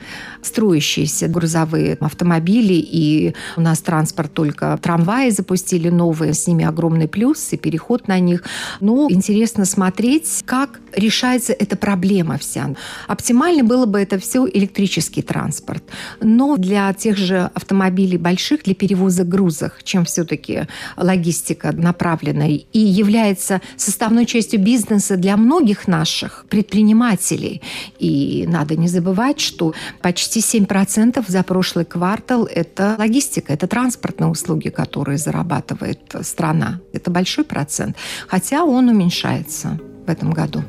строящиеся 0.46 1.28
грузовые 1.28 1.96
автомобили, 2.00 2.74
и 2.74 3.34
у 3.56 3.60
нас 3.60 3.80
транспорт 3.80 4.32
только 4.32 4.78
трамваи 4.82 5.30
запустили 5.30 5.88
новые, 5.88 6.34
с 6.34 6.46
ними 6.46 6.64
огромный 6.64 7.08
плюс 7.08 7.52
и 7.52 7.56
переход 7.56 8.08
на 8.08 8.18
них. 8.18 8.44
Но 8.80 9.08
интересно 9.10 9.64
смотреть, 9.64 10.42
как 10.44 10.80
решается 10.94 11.52
эта 11.52 11.76
проблема 11.76 12.38
вся. 12.38 12.74
Оптимально 13.06 13.64
было 13.64 13.86
бы 13.86 14.00
это 14.00 14.18
все 14.18 14.46
электрический 14.46 15.22
транспорт. 15.22 15.84
Но 16.20 16.56
для 16.56 16.92
тех 16.92 17.16
же 17.16 17.50
автомобилей 17.54 18.18
больших, 18.18 18.64
для 18.64 18.74
перевоза 18.74 19.24
грузов, 19.24 19.72
чем 19.84 20.04
все-таки 20.04 20.66
логистика 20.96 21.72
направлена 21.72 22.46
и 22.48 22.78
является 22.78 23.60
составной 23.76 24.26
частью 24.26 24.60
бизнеса 24.60 25.16
для 25.16 25.36
многих 25.36 25.88
наших 25.88 26.46
предпринимателей. 26.48 27.62
И 27.98 28.44
надо 28.48 28.76
не 28.76 28.88
забывать, 28.88 29.40
что 29.40 29.74
почти 30.00 30.35
почти 30.36 30.60
7% 30.60 31.24
за 31.28 31.42
прошлый 31.42 31.84
квартал– 31.84 32.46
это 32.54 32.96
логистика, 32.98 33.52
это 33.52 33.66
транспортные 33.66 34.28
услуги, 34.28 34.68
которые 34.68 35.18
зарабатывает 35.18 36.14
страна. 36.22 36.80
Это 36.92 37.10
большой 37.10 37.44
процент, 37.44 37.96
хотя 38.28 38.64
он 38.64 38.88
уменьшается 38.88 39.78
в 40.06 40.10
этом 40.10 40.32
году. 40.32 40.62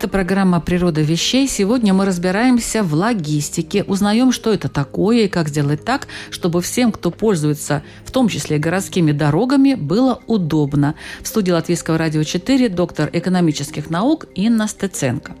Это 0.00 0.08
программа 0.08 0.62
«Природа 0.62 1.02
вещей». 1.02 1.46
Сегодня 1.46 1.92
мы 1.92 2.06
разбираемся 2.06 2.82
в 2.82 2.94
логистике, 2.94 3.84
узнаем, 3.84 4.32
что 4.32 4.50
это 4.50 4.70
такое 4.70 5.24
и 5.24 5.28
как 5.28 5.50
сделать 5.50 5.84
так, 5.84 6.08
чтобы 6.30 6.62
всем, 6.62 6.90
кто 6.90 7.10
пользуется, 7.10 7.82
в 8.06 8.10
том 8.10 8.28
числе 8.28 8.56
городскими 8.56 9.12
дорогами, 9.12 9.74
было 9.74 10.22
удобно. 10.26 10.94
В 11.20 11.28
студии 11.28 11.50
Латвийского 11.50 11.98
радио 11.98 12.22
4 12.22 12.70
доктор 12.70 13.10
экономических 13.12 13.90
наук 13.90 14.24
Инна 14.34 14.68
Стеценко. 14.68 15.34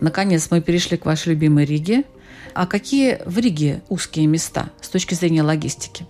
Наконец 0.00 0.48
мы 0.50 0.60
перешли 0.60 0.96
к 0.96 1.06
вашей 1.06 1.28
любимой 1.28 1.64
Риге– 1.64 2.02
а 2.54 2.66
какие 2.66 3.20
в 3.24 3.38
Риге 3.38 3.82
узкие 3.88 4.26
места 4.26 4.70
с 4.80 4.88
точки 4.88 5.14
зрения 5.14 5.42
логистики? 5.42 6.06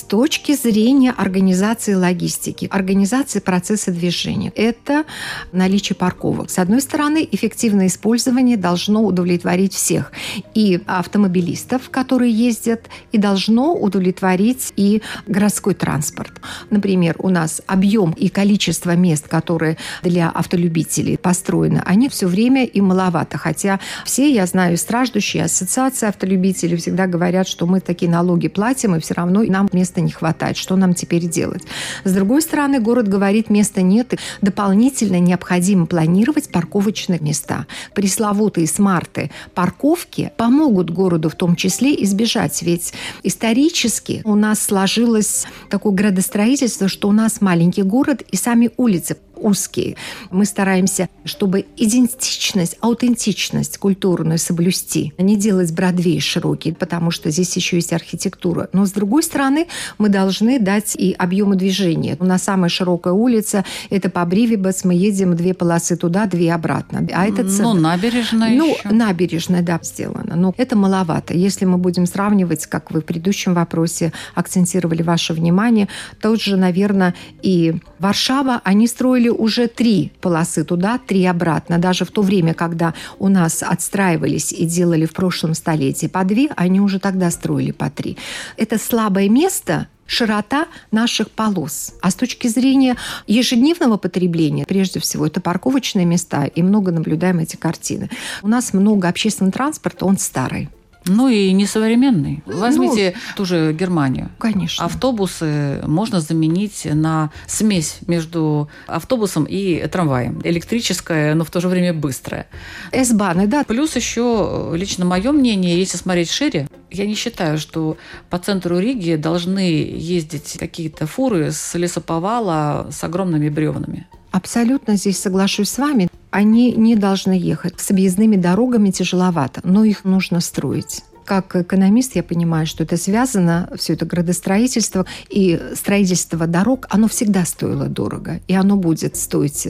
С 0.00 0.02
точки 0.02 0.54
зрения 0.54 1.10
организации 1.14 1.92
логистики, 1.92 2.66
организации 2.70 3.38
процесса 3.38 3.90
движения. 3.90 4.50
Это 4.56 5.04
наличие 5.52 5.94
парковок. 5.94 6.48
С 6.48 6.58
одной 6.58 6.80
стороны, 6.80 7.28
эффективное 7.30 7.88
использование 7.88 8.56
должно 8.56 9.04
удовлетворить 9.04 9.74
всех. 9.74 10.12
И 10.54 10.80
автомобилистов, 10.86 11.90
которые 11.90 12.32
ездят, 12.32 12.88
и 13.12 13.18
должно 13.18 13.74
удовлетворить 13.74 14.72
и 14.76 15.02
городской 15.26 15.74
транспорт. 15.74 16.32
Например, 16.70 17.14
у 17.18 17.28
нас 17.28 17.60
объем 17.66 18.12
и 18.12 18.30
количество 18.30 18.96
мест, 18.96 19.28
которые 19.28 19.76
для 20.02 20.30
автолюбителей 20.30 21.18
построены, 21.18 21.82
они 21.84 22.08
все 22.08 22.26
время 22.26 22.64
и 22.64 22.80
маловато. 22.80 23.36
Хотя 23.36 23.80
все, 24.06 24.32
я 24.32 24.46
знаю, 24.46 24.78
страждущие 24.78 25.44
ассоциации 25.44 26.08
автолюбителей 26.08 26.78
всегда 26.78 27.06
говорят, 27.06 27.46
что 27.46 27.66
мы 27.66 27.80
такие 27.80 28.10
налоги 28.10 28.48
платим, 28.48 28.96
и 28.96 29.00
все 29.00 29.12
равно 29.12 29.42
нам 29.50 29.68
мест 29.74 29.89
места 29.90 30.00
не 30.00 30.12
хватает, 30.12 30.56
что 30.56 30.76
нам 30.76 30.94
теперь 30.94 31.26
делать? 31.28 31.62
С 32.04 32.12
другой 32.12 32.42
стороны, 32.42 32.80
город 32.80 33.08
говорит, 33.08 33.50
места 33.50 33.82
нет, 33.82 34.14
и 34.14 34.18
дополнительно 34.40 35.18
необходимо 35.18 35.86
планировать 35.86 36.50
парковочные 36.50 37.18
места. 37.18 37.66
Пресловутые 37.94 38.66
смарты 38.66 39.30
парковки 39.54 40.32
помогут 40.36 40.90
городу 40.90 41.28
в 41.28 41.34
том 41.34 41.56
числе 41.56 41.94
избежать, 42.04 42.62
ведь 42.62 42.92
исторически 43.24 44.22
у 44.24 44.36
нас 44.36 44.60
сложилось 44.60 45.46
такое 45.68 45.92
градостроительство, 45.92 46.88
что 46.88 47.08
у 47.08 47.12
нас 47.12 47.40
маленький 47.40 47.82
город 47.82 48.22
и 48.30 48.36
сами 48.36 48.70
улицы 48.76 49.16
узкие. 49.40 49.96
Мы 50.30 50.44
стараемся, 50.44 51.08
чтобы 51.24 51.66
идентичность, 51.76 52.76
аутентичность 52.80 53.78
культурную 53.78 54.38
соблюсти, 54.38 55.12
а 55.18 55.22
не 55.22 55.36
делать 55.36 55.72
Бродвей 55.72 56.20
широкий, 56.20 56.72
потому 56.72 57.10
что 57.10 57.30
здесь 57.30 57.56
еще 57.56 57.76
есть 57.76 57.92
архитектура. 57.92 58.68
Но, 58.72 58.86
с 58.86 58.92
другой 58.92 59.22
стороны, 59.22 59.66
мы 59.98 60.08
должны 60.08 60.58
дать 60.60 60.94
и 60.96 61.12
объемы 61.18 61.56
движения. 61.56 62.16
У 62.20 62.24
нас 62.24 62.42
самая 62.42 62.68
широкая 62.68 63.14
улица– 63.14 63.64
это 63.90 64.10
по 64.10 64.24
Бривибас. 64.24 64.84
Мы 64.84 64.94
едем 64.94 65.34
две 65.36 65.54
полосы 65.54 65.96
туда, 65.96 66.26
две 66.26 66.52
обратно. 66.52 67.06
А 67.12 67.26
это 67.26 67.42
Ну, 67.44 67.74
набережная 67.74 68.56
Ну, 68.56 68.74
еще. 68.74 68.88
набережная, 68.90 69.62
да, 69.62 69.80
сделана. 69.82 70.36
Но 70.36 70.54
это 70.56 70.76
маловато. 70.76 71.34
Если 71.34 71.64
мы 71.64 71.78
будем 71.78 72.06
сравнивать, 72.06 72.66
как 72.66 72.90
вы 72.90 73.00
в 73.00 73.04
предыдущем 73.04 73.54
вопросе 73.54 74.12
акцентировали 74.34 75.02
ваше 75.02 75.32
внимание, 75.32 75.88
тот 76.20 76.40
же, 76.40 76.56
наверное, 76.56 77.14
и 77.42 77.74
Варшава, 77.98 78.60
они 78.64 78.86
строили 78.86 79.29
уже 79.32 79.68
три 79.68 80.12
полосы 80.20 80.64
туда, 80.64 80.98
три 80.98 81.24
обратно. 81.24 81.78
Даже 81.78 82.04
в 82.04 82.10
то 82.10 82.22
время, 82.22 82.54
когда 82.54 82.94
у 83.18 83.28
нас 83.28 83.62
отстраивались 83.62 84.52
и 84.52 84.64
делали 84.64 85.06
в 85.06 85.12
прошлом 85.12 85.54
столетии 85.54 86.06
по 86.06 86.24
две, 86.24 86.48
они 86.56 86.80
уже 86.80 86.98
тогда 86.98 87.30
строили 87.30 87.70
по 87.72 87.90
три. 87.90 88.16
Это 88.56 88.78
слабое 88.78 89.28
место 89.28 89.88
широта 90.06 90.66
наших 90.90 91.30
полос. 91.30 91.94
А 92.02 92.10
с 92.10 92.14
точки 92.14 92.48
зрения 92.48 92.96
ежедневного 93.26 93.96
потребления, 93.96 94.64
прежде 94.66 94.98
всего, 94.98 95.26
это 95.26 95.40
парковочные 95.40 96.04
места, 96.04 96.46
и 96.46 96.62
много 96.62 96.90
наблюдаем 96.90 97.38
эти 97.38 97.56
картины. 97.56 98.10
У 98.42 98.48
нас 98.48 98.72
много 98.72 99.08
общественного 99.08 99.52
транспорта, 99.52 100.06
он 100.06 100.18
старый. 100.18 100.68
Ну 101.06 101.28
и 101.28 101.52
несовременный. 101.52 102.42
Возьмите 102.46 103.14
ну, 103.14 103.36
ту 103.36 103.44
же 103.44 103.72
Германию. 103.72 104.30
Конечно. 104.38 104.84
Автобусы 104.84 105.80
можно 105.86 106.20
заменить 106.20 106.86
на 106.92 107.30
смесь 107.46 107.98
между 108.06 108.68
автобусом 108.86 109.44
и 109.44 109.86
трамваем. 109.88 110.40
Электрическая, 110.44 111.34
но 111.34 111.44
в 111.44 111.50
то 111.50 111.60
же 111.60 111.68
время 111.68 111.94
быстрая. 111.94 112.46
S-баны, 112.92 113.46
да. 113.46 113.64
Плюс 113.64 113.96
еще, 113.96 114.72
лично 114.74 115.04
мое 115.04 115.32
мнение, 115.32 115.78
если 115.78 115.96
смотреть 115.96 116.30
шире, 116.30 116.68
я 116.90 117.06
не 117.06 117.14
считаю, 117.14 117.58
что 117.58 117.96
по 118.28 118.38
центру 118.38 118.78
Риги 118.78 119.16
должны 119.16 119.60
ездить 119.60 120.56
какие-то 120.58 121.06
фуры 121.06 121.52
с 121.52 121.74
лесоповала 121.74 122.88
с 122.90 123.02
огромными 123.04 123.48
бревнами. 123.48 124.06
Абсолютно 124.30 124.96
здесь 124.96 125.18
соглашусь 125.18 125.70
с 125.70 125.78
вами. 125.78 126.08
Они 126.30 126.72
не 126.72 126.96
должны 126.96 127.32
ехать. 127.32 127.80
С 127.80 127.90
объездными 127.90 128.36
дорогами 128.36 128.90
тяжеловато, 128.90 129.60
но 129.64 129.84
их 129.84 130.04
нужно 130.04 130.40
строить 130.40 131.02
как 131.24 131.56
экономист 131.56 132.16
я 132.16 132.22
понимаю, 132.22 132.66
что 132.66 132.84
это 132.84 132.96
связано, 132.96 133.70
все 133.76 133.94
это 133.94 134.06
градостроительство 134.06 135.06
и 135.28 135.60
строительство 135.74 136.46
дорог, 136.46 136.86
оно 136.90 137.08
всегда 137.08 137.44
стоило 137.44 137.86
дорого, 137.86 138.40
и 138.48 138.54
оно 138.54 138.76
будет 138.76 139.16
стоить 139.16 139.68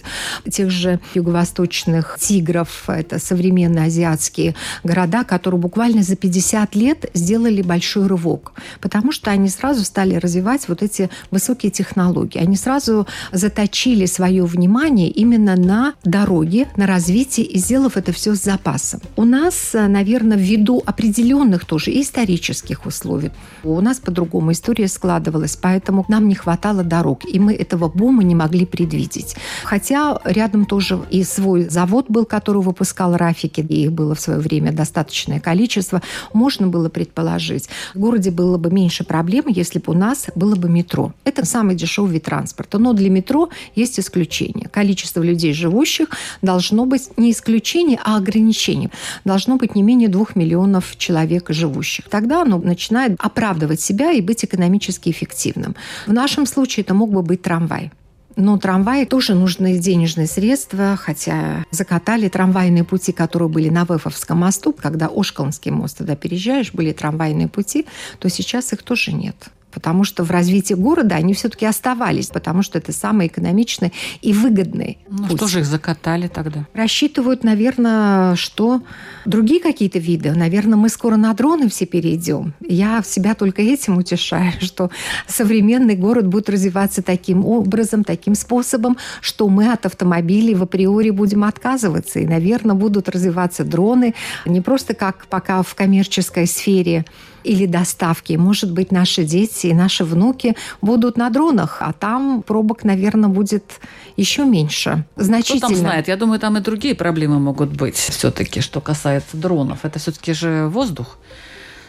тех 0.51 0.71
же 0.71 1.01
юго-восточных 1.15 2.17
тигров, 2.21 2.85
это 2.89 3.19
современные 3.19 3.87
азиатские 3.87 4.55
города, 4.85 5.25
которые 5.25 5.61
буквально 5.61 6.03
за 6.03 6.17
50 6.17 6.75
лет 6.75 7.11
сделали 7.15 7.63
большой 7.63 8.07
рывок, 8.07 8.53
потому 8.81 9.13
что 9.13 9.31
они 9.31 9.49
сразу 9.49 9.85
стали 9.85 10.15
развивать 10.15 10.69
вот 10.69 10.83
эти 10.83 11.11
высокие 11.31 11.71
технологии. 11.71 12.39
Они 12.39 12.57
сразу 12.57 13.07
заточили 13.33 14.07
свое 14.07 14.45
внимание 14.45 15.09
именно 15.09 15.57
на 15.57 15.95
дороге, 16.05 16.69
на 16.77 16.87
развитие 16.87 17.47
и 17.47 17.59
сделав 17.59 17.97
это 17.97 18.13
все 18.13 18.35
с 18.35 18.43
запасом. 18.43 19.01
У 19.17 19.25
нас, 19.25 19.71
наверное, 19.73 20.37
ввиду 20.37 20.83
определенных 20.85 21.50
определенных 21.51 21.65
тоже 21.65 21.91
исторических 22.01 22.87
условий. 22.87 23.31
У 23.65 23.81
нас 23.81 23.99
по-другому 23.99 24.53
история 24.53 24.89
складывалась, 24.89 25.57
поэтому 25.57 26.05
нам 26.09 26.29
не 26.29 26.35
хватало 26.35 26.83
дорог, 26.83 27.25
и 27.25 27.39
мы 27.39 27.55
этого 27.55 27.89
бума 27.89 28.23
не 28.23 28.35
могли 28.35 28.67
предвидеть. 28.67 29.37
Хотя 29.65 30.21
рядом 30.25 30.65
тоже 30.65 30.99
и 31.11 31.25
свой 31.25 31.69
завод 31.69 32.07
был, 32.09 32.25
который 32.25 32.63
выпускал 32.63 33.17
рафики, 33.17 33.67
и 33.69 33.85
их 33.85 33.93
было 33.93 34.15
в 34.15 34.21
свое 34.21 34.39
время 34.39 34.73
достаточное 34.73 35.41
количество, 35.41 36.01
можно 36.33 36.69
было 36.69 36.89
предположить. 36.89 37.69
В 37.95 37.99
городе 37.99 38.31
было 38.31 38.59
бы 38.59 38.71
меньше 38.71 39.05
проблем, 39.05 39.45
если 39.49 39.79
бы 39.79 39.93
у 39.93 39.97
нас 39.97 40.27
было 40.35 40.55
бы 40.55 40.69
метро. 40.69 41.13
Это 41.25 41.45
самый 41.45 41.75
дешевый 41.75 42.13
вид 42.13 42.25
транспорта. 42.25 42.79
Но 42.79 42.93
для 42.93 43.11
метро 43.11 43.49
есть 43.77 43.99
исключение. 43.99 44.69
Количество 44.69 45.23
людей, 45.23 45.53
живущих, 45.53 46.09
должно 46.43 46.87
быть 46.87 47.11
не 47.17 47.31
исключение, 47.31 47.99
а 48.05 48.17
ограничение. 48.17 48.91
Должно 49.25 49.57
быть 49.57 49.75
не 49.75 49.83
менее 49.83 50.09
двух 50.09 50.37
миллионов 50.37 50.97
человек 50.97 51.30
человека 51.31 51.53
живущих. 51.53 52.09
Тогда 52.09 52.43
оно 52.43 52.59
начинает 52.59 53.13
оправдывать 53.19 53.81
себя 53.81 54.13
и 54.13 54.21
быть 54.21 54.45
экономически 54.45 55.11
эффективным. 55.11 55.77
В 56.07 56.13
нашем 56.13 56.47
случае 56.47 56.83
это 56.83 56.95
мог 56.95 57.13
бы 57.13 57.23
быть 57.23 57.43
трамвай. 57.43 57.93
Но 58.37 58.59
трамваи 58.59 59.05
тоже 59.05 59.35
нужны 59.35 59.79
денежные 59.79 60.27
средства, 60.27 60.97
хотя 60.97 61.65
закатали 61.71 62.29
трамвайные 62.29 62.85
пути, 62.85 63.13
которые 63.13 63.49
были 63.49 63.69
на 63.69 63.85
Вефовском 63.85 64.39
мосту. 64.39 64.73
Когда 64.73 65.09
Ошколнский 65.09 65.71
мост 65.71 65.99
туда 65.99 66.17
переезжаешь, 66.17 66.73
были 66.73 66.93
трамвайные 66.93 67.49
пути, 67.49 67.87
то 68.19 68.29
сейчас 68.29 68.73
их 68.73 68.83
тоже 68.83 69.13
нет 69.13 69.51
потому 69.71 70.05
что 70.05 70.25
в 70.25 70.31
развитии 70.31 70.75
города 70.75 71.15
они 71.17 71.35
все-таки 71.35 71.67
оставались, 71.67 72.29
потому 72.29 72.63
что 72.63 72.79
это 72.79 72.93
самый 72.93 73.27
экономичный 73.29 73.93
и 74.23 74.33
выгодный 74.33 74.99
ну, 75.09 75.29
путь. 75.29 75.37
что 75.37 75.47
же 75.47 75.61
их 75.61 75.67
закатали 75.67 76.29
тогда? 76.29 76.67
Рассчитывают, 76.75 77.45
наверное, 77.45 78.37
что 78.37 78.83
другие 79.25 79.61
какие-то 79.61 79.99
виды. 79.99 80.33
Наверное, 80.33 80.77
мы 80.77 80.89
скоро 80.89 81.17
на 81.17 81.33
дроны 81.35 81.69
все 81.69 81.87
перейдем. 81.87 82.55
Я 82.61 83.03
себя 83.03 83.35
только 83.35 83.63
этим 83.63 83.99
утешаю, 83.99 84.53
что 84.61 84.91
современный 85.27 85.97
город 85.97 86.27
будет 86.27 86.51
развиваться 86.51 87.03
таким 87.03 87.45
образом, 87.45 88.05
таким 88.05 88.35
способом, 88.35 88.97
что 89.21 89.49
мы 89.49 89.73
от 89.73 89.87
автомобилей 89.87 90.55
в 90.55 90.63
априори 90.63 91.11
будем 91.11 91.45
отказываться. 91.45 92.19
И, 92.21 92.27
наверное, 92.27 92.75
будут 92.75 93.09
развиваться 93.09 93.65
дроны 93.65 94.15
не 94.47 94.61
просто 94.61 94.95
как 94.95 95.27
пока 95.27 95.63
в 95.63 95.75
коммерческой 95.75 96.47
сфере, 96.47 97.05
или 97.45 97.67
доставки. 97.67 98.35
Может 98.35 98.73
быть, 98.73 98.93
наши 98.93 99.25
дети 99.25 99.69
и 99.69 99.75
наши 99.75 100.05
внуки 100.05 100.57
будут 100.83 101.17
на 101.17 101.31
дронах, 101.31 101.79
а 101.81 101.93
там 101.93 102.43
пробок, 102.43 102.85
наверное, 102.85 103.29
будет 103.29 103.81
еще 104.17 104.45
меньше. 104.45 105.05
Значительно. 105.17 105.59
Кто 105.61 105.69
там 105.69 105.77
знает? 105.77 106.09
Я 106.09 106.17
думаю, 106.17 106.41
там 106.41 106.57
и 106.57 106.61
другие 106.61 106.95
проблемы 106.95 107.39
могут 107.39 107.71
быть 107.71 107.97
все-таки, 107.97 108.61
что 108.61 108.81
касается 108.81 109.37
дронов. 109.37 109.85
Это 109.85 109.99
все-таки 109.99 110.33
же 110.33 110.69
воздух. 110.69 111.19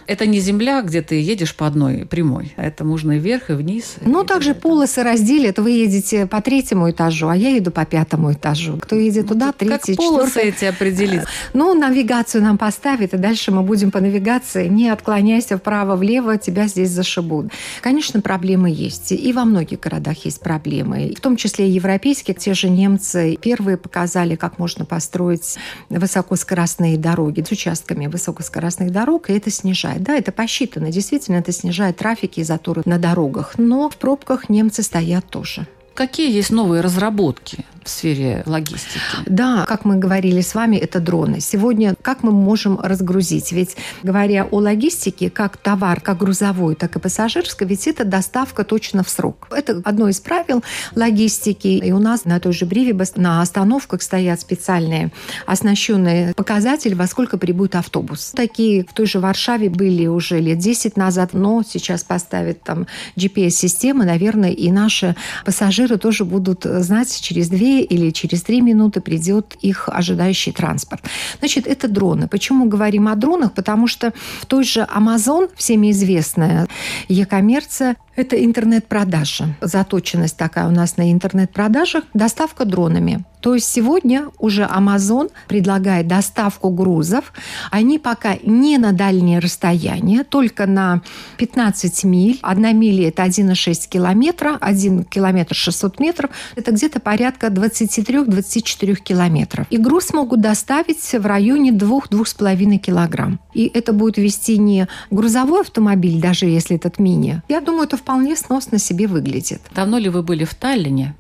Это 0.08 0.26
не 0.26 0.40
земля, 0.40 0.82
где 0.82 1.02
ты 1.02 1.22
едешь 1.22 1.56
по 1.56 1.68
одной 1.68 2.06
прямой. 2.06 2.54
А 2.58 2.64
это 2.64 2.84
можно 2.84 3.14
и 3.14 3.20
вверх, 3.20 3.50
и 3.50 3.54
вниз. 3.54 3.96
Ну, 4.02 4.24
также 4.24 4.54
полосы 4.54 5.04
разделят. 5.04 5.60
Вы 5.60 5.72
едете 5.72 6.26
по 6.26 6.42
третьему 6.42 6.90
этажу, 6.90 7.28
а 7.28 7.36
я 7.36 7.50
еду 7.50 7.72
по 7.72 7.86
пятому 7.86 8.34
этажу. 8.34 8.78
Кто 8.78 8.96
едет 8.96 9.28
туда, 9.28 9.48
ну, 9.48 9.54
третий, 9.54 9.96
как 9.96 10.06
полосы 10.06 10.42
эти 10.42 10.66
определить? 10.66 11.22
Ну, 11.54 11.74
навигацию 11.74 12.44
нам 12.44 12.58
поставят, 12.58 13.14
и 13.14 13.18
дальше 13.18 13.52
мы 13.52 13.62
будем 13.62 13.92
по 13.92 14.00
навигации. 14.00 14.68
Не 14.68 14.90
отклоняйся 14.90 15.58
вправо-влево, 15.58 16.38
тебя 16.38 16.68
здесь 16.68 16.90
зашибут. 16.90 17.52
Конечно, 17.82 18.22
проблемы 18.22 18.70
есть. 18.70 19.12
И 19.12 19.34
во 19.34 19.46
многих 19.46 19.80
городах 19.80 20.26
есть 20.26 20.40
проблемы. 20.42 21.14
В 21.18 21.22
том 21.22 21.36
числе 21.36 21.68
и 21.68 21.72
европейские. 21.72 22.36
Те 22.36 22.54
же 22.54 22.70
немцы 22.70 23.38
первые 23.42 23.78
показали, 23.78 24.36
как 24.36 24.58
можно 24.58 24.86
построить 24.86 25.58
высокоскоростные 25.90 26.98
дороги 26.98 27.44
с 27.48 27.52
участками 27.52 28.08
высокоскоростных 28.08 28.92
дорог, 28.92 29.30
и 29.30 29.34
это 29.34 29.52
снижает 29.52 29.90
снижает. 29.91 30.04
Да, 30.04 30.15
это 30.15 30.32
посчитано. 30.32 30.91
Действительно, 30.91 31.38
это 31.38 31.51
снижает 31.51 31.97
трафик 31.97 32.38
и 32.38 32.43
заторы 32.43 32.82
на 32.86 32.97
дорогах. 32.97 33.56
Но 33.58 33.89
в 33.89 33.97
пробках 33.97 34.49
немцы 34.49 34.84
стоят 34.84 35.25
тоже. 35.25 35.67
Какие 35.93 36.32
есть 36.32 36.51
новые 36.51 36.82
разработки? 36.82 37.65
в 37.84 37.89
сфере 37.89 38.43
логистики. 38.45 38.99
Да, 39.25 39.65
как 39.67 39.86
мы 39.86 39.97
говорили 39.97 40.41
с 40.41 40.54
вами, 40.54 40.75
это 40.75 40.99
дроны. 40.99 41.39
Сегодня 41.39 41.95
как 42.01 42.23
мы 42.23 42.32
можем 42.32 42.80
разгрузить? 42.80 43.51
Ведь 43.51 43.75
говоря 44.04 44.47
о 44.49 44.58
логистике, 44.58 45.30
как 45.30 45.58
товар, 45.58 45.99
как 45.99 46.17
грузовой, 46.17 46.75
так 46.75 46.95
и 46.95 46.99
пассажирской, 46.99 47.67
ведь 47.67 47.88
это 47.88 48.06
доставка 48.06 48.63
точно 48.63 49.04
в 49.04 49.10
срок. 49.10 49.47
Это 49.51 49.82
одно 49.84 50.10
из 50.10 50.19
правил 50.19 50.63
логистики. 50.95 51.67
И 51.67 51.91
у 51.91 51.99
нас 51.99 52.25
на 52.25 52.39
той 52.39 52.54
же 52.54 52.65
Бривибас 52.65 53.15
на 53.15 53.41
остановках 53.41 54.01
стоят 54.01 54.39
специальные 54.39 55.12
оснащенные 55.45 56.34
показатели, 56.36 56.93
во 56.93 57.08
сколько 57.08 57.38
прибудет 57.38 57.75
автобус. 57.75 58.32
Такие 58.36 58.84
в 58.84 58.93
той 58.93 59.08
же 59.08 59.19
Варшаве 59.19 59.69
были 59.69 60.06
уже 60.06 60.39
лет 60.39 60.60
10 60.60 60.97
назад, 60.97 61.34
но 61.34 61.63
сейчас 61.67 62.04
поставят 62.04 62.62
там 62.63 62.86
GPS-системы, 63.15 64.06
наверное, 64.06 64.51
и 64.51 64.71
наши 64.71 65.15
пассажиры 65.45 65.81
тоже 65.88 66.26
будут 66.26 66.63
знать 66.63 67.22
через 67.22 67.50
две 67.50 67.82
или 67.82 68.12
через 68.12 68.44
три 68.44 68.62
минуты 68.62 69.02
придет 69.02 69.58
их 69.62 69.89
ожидающий 69.91 70.52
транспорт. 70.52 71.04
Значит, 71.39 71.67
это 71.67 71.88
дроны. 71.88 72.28
Почему 72.28 72.65
говорим 72.65 73.08
о 73.08 73.15
дронах? 73.15 73.54
Потому 73.54 73.88
что 73.88 74.13
в 74.39 74.46
той 74.46 74.63
же 74.63 74.88
Amazon, 74.96 75.50
всеми 75.56 75.91
известная 75.91 76.67
e-коммерция, 77.08 77.96
это 78.15 78.43
интернет-продажа. 78.43 79.56
Заточенность 79.62 80.38
такая 80.38 80.67
у 80.67 80.71
нас 80.71 80.97
на 80.97 81.12
интернет-продажах. 81.12 82.04
Доставка 82.13 82.65
дронами. 82.65 83.24
То 83.41 83.56
есть 83.56 83.67
сегодня 83.67 84.28
уже 84.38 84.63
Amazon 84.63 85.32
предлагает 85.47 86.08
доставку 86.08 86.69
грузов. 86.69 87.34
Они 87.71 87.97
пока 87.97 88.36
не 88.43 88.78
на 88.78 88.91
дальние 88.91 89.39
расстояния, 89.39 90.24
только 90.24 90.67
на 90.67 91.02
15 91.38 92.04
миль. 92.04 92.39
Одна 92.43 92.71
миля– 92.71 93.08
это 93.10 93.24
1,6 93.24 93.89
километра, 93.89 94.58
1 94.62 95.06
километр 95.06 95.56
600 95.56 96.00
метров. 96.00 96.30
Это 96.56 96.71
где-то 96.71 97.00
порядка 97.00 97.47
23-24 97.47 98.95
километров. 98.95 99.65
И 99.71 99.78
груз 99.78 100.13
могут 100.13 100.39
доставить 100.39 101.02
в 101.02 101.26
районе 101.26 101.71
2-2,5 101.71 102.78
килограмм. 102.78 103.39
И 103.54 103.65
это 103.74 103.91
будет 103.91 104.17
вести 104.17 104.60
не 104.60 104.88
грузовой 105.10 105.62
автомобиль, 105.62 106.21
даже 106.21 106.45
если 106.45 106.76
этот 106.76 107.00
мини. 107.00 107.41
Я 107.50 107.60
думаю, 107.60 107.86
это 107.86 107.97
вполне 108.02 108.36
сносно 108.36 108.80
себе 108.80 109.08
выглядит. 109.08 109.62
Давно 109.74 109.98
ли 110.00 110.10
вы 110.10 110.24
были 110.24 110.44
в 110.44 110.56
Таллине? 110.56 111.16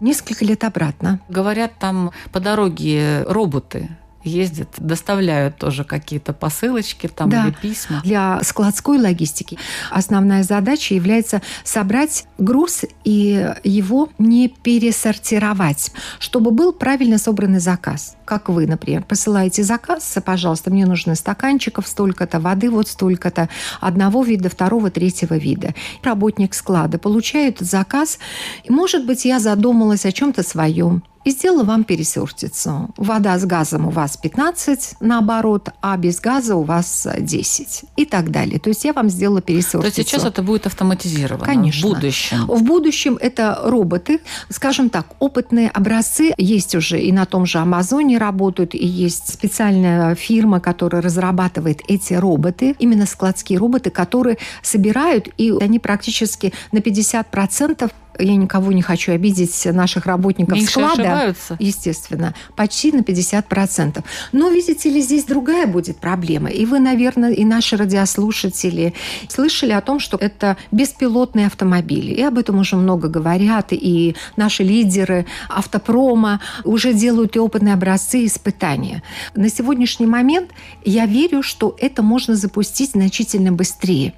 Несколько 0.00 0.44
лет 0.44 0.64
обратно. 0.64 1.20
Говорят, 1.28 1.78
там 1.78 2.10
по 2.32 2.40
дороге 2.40 3.22
роботы 3.28 3.88
ездят, 4.24 4.68
доставляют 4.78 5.56
тоже 5.56 5.84
какие-то 5.84 6.32
посылочки 6.32 7.06
там 7.08 7.30
да. 7.30 7.46
или 7.46 7.52
письма. 7.52 8.00
Для 8.04 8.40
складской 8.42 8.98
логистики 8.98 9.58
основная 9.90 10.42
задача 10.42 10.94
является 10.94 11.42
собрать 11.62 12.26
груз 12.38 12.84
и 13.04 13.54
его 13.62 14.08
не 14.18 14.48
пересортировать, 14.48 15.92
чтобы 16.18 16.50
был 16.50 16.72
правильно 16.72 17.18
собранный 17.18 17.60
заказ. 17.60 18.16
Как 18.24 18.48
вы, 18.48 18.66
например, 18.66 19.04
посылаете 19.04 19.62
заказ, 19.62 20.16
пожалуйста, 20.24 20.70
мне 20.70 20.86
нужно 20.86 21.14
стаканчиков 21.14 21.86
столько-то, 21.86 22.40
воды 22.40 22.70
вот 22.70 22.88
столько-то, 22.88 23.48
одного 23.80 24.22
вида, 24.24 24.48
второго, 24.48 24.90
третьего 24.90 25.36
вида. 25.36 25.74
Работник 26.02 26.54
склада 26.54 26.98
получает 26.98 27.60
заказ, 27.60 28.18
и, 28.64 28.72
может 28.72 29.06
быть, 29.06 29.24
я 29.24 29.40
задумалась 29.40 30.06
о 30.06 30.12
чем-то 30.12 30.42
своем, 30.42 31.02
и 31.24 31.30
сделала 31.30 31.64
вам 31.64 31.84
пересортицу. 31.84 32.90
Вода 32.96 33.38
с 33.38 33.44
газом 33.44 33.86
у 33.86 33.90
вас 33.90 34.16
15 34.16 34.96
наоборот, 35.00 35.70
а 35.80 35.96
без 35.96 36.20
газа 36.20 36.56
у 36.56 36.62
вас 36.62 37.06
10 37.18 37.84
и 37.96 38.04
так 38.04 38.30
далее. 38.30 38.58
То 38.58 38.68
есть 38.68 38.84
я 38.84 38.92
вам 38.92 39.08
сделала 39.08 39.40
пересортицу. 39.40 39.80
То 39.80 39.86
есть 39.86 39.96
сейчас 39.96 40.24
это 40.24 40.42
будет 40.42 40.66
автоматизировано? 40.66 41.44
Конечно. 41.44 41.88
В 41.88 41.94
будущем? 41.94 42.46
В 42.46 42.62
будущем 42.62 43.18
это 43.20 43.60
роботы. 43.64 44.20
Скажем 44.50 44.90
так, 44.90 45.06
опытные 45.18 45.68
образцы 45.70 46.32
есть 46.36 46.74
уже 46.74 47.00
и 47.00 47.12
на 47.12 47.24
том 47.26 47.46
же 47.46 47.58
Амазоне 47.58 48.18
работают, 48.18 48.74
и 48.74 48.86
есть 48.86 49.32
специальная 49.32 50.14
фирма, 50.14 50.60
которая 50.60 51.02
разрабатывает 51.02 51.80
эти 51.88 52.14
роботы, 52.14 52.76
именно 52.78 53.06
складские 53.06 53.58
роботы, 53.58 53.90
которые 53.90 54.38
собирают, 54.62 55.28
и 55.38 55.52
они 55.60 55.78
практически 55.78 56.52
на 56.72 56.78
50% 56.78 57.90
я 58.18 58.36
никого 58.36 58.72
не 58.72 58.82
хочу 58.82 59.12
обидеть, 59.12 59.66
наших 59.66 60.06
работников 60.06 60.54
Меньше 60.54 60.72
склада. 60.72 61.02
ошибаются. 61.02 61.56
Естественно, 61.58 62.34
почти 62.56 62.92
на 62.92 63.00
50%. 63.00 64.04
Но, 64.32 64.50
видите 64.50 64.90
ли, 64.90 65.00
здесь 65.00 65.24
другая 65.24 65.66
будет 65.66 65.98
проблема. 65.98 66.50
И 66.50 66.66
вы, 66.66 66.78
наверное, 66.78 67.32
и 67.32 67.44
наши 67.44 67.76
радиослушатели 67.76 68.94
слышали 69.28 69.72
о 69.72 69.80
том, 69.80 70.00
что 70.00 70.16
это 70.16 70.56
беспилотные 70.70 71.46
автомобили. 71.46 72.12
И 72.12 72.22
об 72.22 72.38
этом 72.38 72.58
уже 72.58 72.76
много 72.76 73.08
говорят. 73.08 73.68
И 73.70 74.16
наши 74.36 74.62
лидеры 74.62 75.26
автопрома 75.48 76.40
уже 76.64 76.92
делают 76.92 77.36
и 77.36 77.38
опытные 77.38 77.74
образцы, 77.74 78.20
и 78.20 78.26
испытания. 78.26 79.02
На 79.34 79.48
сегодняшний 79.48 80.06
момент 80.06 80.50
я 80.84 81.06
верю, 81.06 81.42
что 81.42 81.76
это 81.78 82.02
можно 82.02 82.34
запустить 82.36 82.92
значительно 82.92 83.52
быстрее. 83.52 84.14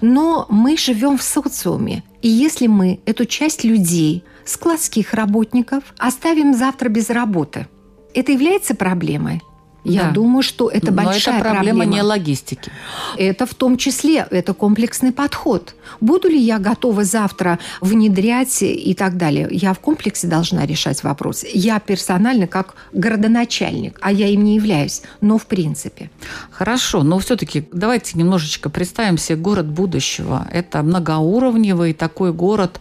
Но 0.00 0.46
мы 0.48 0.76
живем 0.76 1.18
в 1.18 1.22
социуме. 1.22 2.02
И 2.22 2.28
если 2.28 2.66
мы 2.66 3.00
эту 3.06 3.24
часть 3.24 3.64
людей, 3.64 4.24
складских 4.44 5.14
работников, 5.14 5.84
оставим 5.98 6.54
завтра 6.54 6.88
без 6.88 7.08
работы, 7.10 7.66
это 8.14 8.32
является 8.32 8.74
проблемой? 8.74 9.42
Я 9.84 10.04
Да. 10.04 10.10
думаю, 10.10 10.42
что 10.42 10.68
это 10.68 10.90
Но 10.92 11.02
большая 11.04 11.38
это 11.40 11.48
проблема, 11.48 11.84
не 11.86 12.02
логистики. 12.02 12.70
это 13.16 13.46
в 13.46 13.54
том 13.54 13.76
числе, 13.76 14.26
это 14.30 14.52
комплексный 14.54 15.12
подход. 15.12 15.74
Буду 16.00 16.28
ли 16.28 16.38
я 16.38 16.58
готова 16.58 17.04
завтра 17.04 17.58
внедрять 17.80 18.62
и 18.62 18.94
так 18.94 19.16
далее? 19.16 19.48
Я 19.50 19.72
в 19.72 19.78
комплексе 19.80 20.26
должна 20.26 20.66
решать 20.66 21.02
вопрос. 21.02 21.44
Я 21.52 21.80
персонально 21.80 22.46
как 22.46 22.74
городоначальник, 22.92 23.98
а 24.02 24.12
я 24.12 24.28
им 24.28 24.44
не 24.44 24.56
являюсь, 24.56 25.02
но 25.20 25.38
в 25.38 25.46
принципе. 25.46 26.10
Хорошо, 26.50 27.02
но 27.02 27.18
все-таки 27.18 27.66
давайте 27.72 28.18
немножечко 28.18 28.70
представим 28.70 29.18
себе 29.18 29.36
город 29.38 29.66
будущего. 29.66 30.46
Это 30.52 30.82
многоуровневый 30.82 31.92
такой 31.94 32.32
город, 32.32 32.80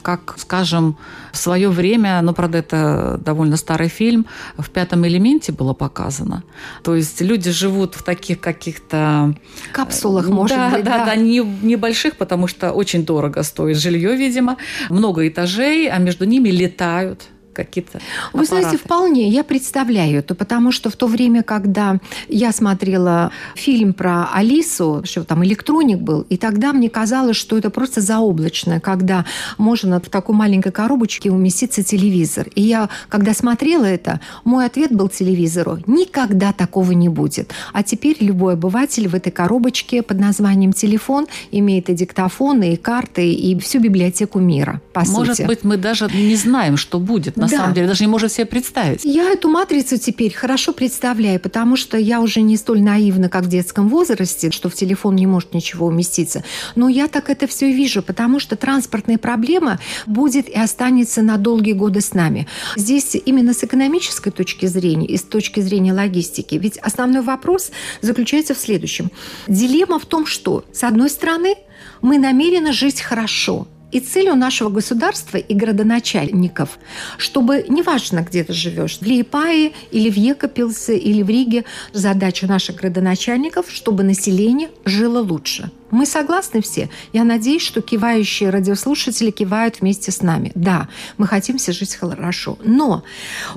как, 0.00 0.34
скажем, 0.38 0.96
в 1.32 1.36
свое 1.36 1.68
время, 1.68 2.20
ну, 2.22 2.32
правда, 2.32 2.58
это 2.58 3.20
довольно 3.24 3.56
старый 3.56 3.88
фильм, 3.88 4.26
в 4.58 4.70
«Пятом 4.70 5.06
элементе» 5.06 5.52
было 5.52 5.74
показано. 5.74 6.42
То 6.82 6.94
есть 6.94 7.20
люди 7.20 7.50
живут 7.50 7.94
в 7.94 8.02
таких 8.02 8.40
каких-то... 8.40 9.34
В 9.70 9.72
капсулах, 9.72 10.28
может 10.28 10.56
да, 10.56 10.70
быть, 10.70 10.84
да, 10.84 11.04
да, 11.04 11.16
не, 11.16 11.38
небольших, 11.38 12.16
потому 12.16 12.46
что 12.46 12.72
очень 12.72 13.04
дорого 13.04 13.42
стоит 13.42 13.76
жилье, 13.76 14.16
видимо. 14.16 14.56
Много 14.88 15.26
этажей, 15.28 15.88
а 15.88 15.98
между 15.98 16.24
ними 16.24 16.48
летают 16.48 17.28
какие-то 17.52 18.00
Вы 18.32 18.44
знаете, 18.44 18.68
аппараты. 18.68 18.84
вполне 18.84 19.28
я 19.28 19.44
представляю 19.44 20.18
это, 20.18 20.34
потому 20.34 20.72
что 20.72 20.90
в 20.90 20.96
то 20.96 21.06
время, 21.06 21.42
когда 21.42 21.98
я 22.28 22.52
смотрела 22.52 23.32
фильм 23.54 23.92
про 23.92 24.28
Алису, 24.32 25.02
что 25.04 25.24
там 25.24 25.44
электроник 25.44 25.98
был, 25.98 26.22
и 26.28 26.36
тогда 26.36 26.72
мне 26.72 26.88
казалось, 26.88 27.36
что 27.36 27.58
это 27.58 27.70
просто 27.70 28.00
заоблачное, 28.00 28.80
когда 28.80 29.24
можно 29.58 30.00
в 30.00 30.08
такой 30.08 30.34
маленькой 30.34 30.72
коробочке 30.72 31.30
уместиться 31.30 31.82
телевизор. 31.82 32.48
И 32.54 32.62
я, 32.62 32.88
когда 33.08 33.34
смотрела 33.34 33.84
это, 33.84 34.20
мой 34.44 34.66
ответ 34.66 34.92
был 34.92 35.08
телевизору, 35.08 35.78
никогда 35.86 36.52
такого 36.52 36.92
не 36.92 37.08
будет. 37.08 37.52
А 37.72 37.82
теперь 37.82 38.16
любой 38.20 38.54
обыватель 38.54 39.08
в 39.08 39.14
этой 39.14 39.30
коробочке 39.32 40.02
под 40.02 40.20
названием 40.20 40.72
телефон 40.72 41.26
имеет 41.50 41.88
и 41.90 41.94
диктофоны, 41.94 42.74
и 42.74 42.76
карты, 42.76 43.32
и 43.32 43.58
всю 43.58 43.80
библиотеку 43.80 44.38
мира, 44.38 44.80
по 44.92 45.00
Может 45.00 45.36
сути. 45.36 45.46
быть, 45.46 45.64
мы 45.64 45.76
даже 45.76 46.08
не 46.12 46.36
знаем, 46.36 46.76
что 46.76 46.98
будет. 46.98 47.36
На 47.40 47.48
Да. 47.48 47.56
самом 47.56 47.74
деле, 47.74 47.86
даже 47.86 48.04
не 48.04 48.08
можем 48.08 48.28
себе 48.28 48.44
представить. 48.44 49.00
Я 49.04 49.30
эту 49.30 49.48
матрицу 49.48 49.96
теперь 49.96 50.34
хорошо 50.34 50.72
представляю, 50.74 51.40
потому 51.40 51.74
что 51.76 51.96
я 51.96 52.20
уже 52.20 52.42
не 52.42 52.58
столь 52.58 52.82
наивна, 52.82 53.30
как 53.30 53.44
в 53.44 53.48
детском 53.48 53.88
возрасте, 53.88 54.50
что 54.50 54.68
в 54.68 54.74
телефон 54.74 55.16
не 55.16 55.26
может 55.26 55.54
ничего 55.54 55.86
уместиться. 55.86 56.44
Но 56.76 56.88
я 56.90 57.08
так 57.08 57.30
это 57.30 57.46
все 57.46 57.72
вижу, 57.72 58.02
потому 58.02 58.40
что 58.40 58.56
транспортная 58.56 59.16
проблема 59.16 59.78
будет 60.06 60.50
и 60.50 60.58
останется 60.58 61.22
на 61.22 61.38
долгие 61.38 61.72
годы 61.72 62.02
с 62.02 62.12
нами. 62.12 62.46
Здесь 62.76 63.16
именно 63.24 63.54
с 63.54 63.64
экономической 63.64 64.30
точки 64.30 64.66
зрения 64.66 65.06
и 65.06 65.16
с 65.16 65.22
точки 65.22 65.60
зрения 65.60 65.94
логистики. 65.94 66.56
Ведь 66.56 66.76
основной 66.76 67.22
вопрос 67.22 67.70
заключается 68.02 68.54
в 68.54 68.58
следующем. 68.58 69.10
Дилемма 69.48 69.98
в 69.98 70.04
том, 70.04 70.26
что, 70.26 70.64
с 70.72 70.84
одной 70.84 71.08
стороны, 71.08 71.54
мы 72.02 72.18
намерены 72.18 72.72
жить 72.72 73.00
хорошо– 73.00 73.66
и 73.92 74.00
цель 74.00 74.30
у 74.30 74.34
нашего 74.34 74.68
государства 74.70 75.36
и 75.36 75.54
городоначальников, 75.54 76.78
чтобы, 77.18 77.64
неважно, 77.68 78.20
где 78.20 78.44
ты 78.44 78.52
живешь, 78.52 78.98
в 78.98 79.02
Лиепае 79.02 79.72
или 79.90 80.10
в 80.10 80.16
Екапилсе 80.16 80.96
или 80.96 81.22
в 81.22 81.28
Риге, 81.28 81.64
задача 81.92 82.46
наших 82.46 82.76
городоначальников, 82.76 83.70
чтобы 83.70 84.02
население 84.02 84.70
жило 84.84 85.20
лучше. 85.20 85.70
Мы 85.90 86.06
согласны 86.06 86.62
все? 86.62 86.88
Я 87.12 87.24
надеюсь, 87.24 87.62
что 87.62 87.80
кивающие 87.80 88.50
радиослушатели 88.50 89.30
кивают 89.30 89.80
вместе 89.80 90.12
с 90.12 90.22
нами. 90.22 90.52
Да, 90.54 90.88
мы 91.18 91.26
хотим 91.26 91.58
все 91.58 91.72
жить 91.72 91.96
хорошо. 91.96 92.58
Но 92.62 93.02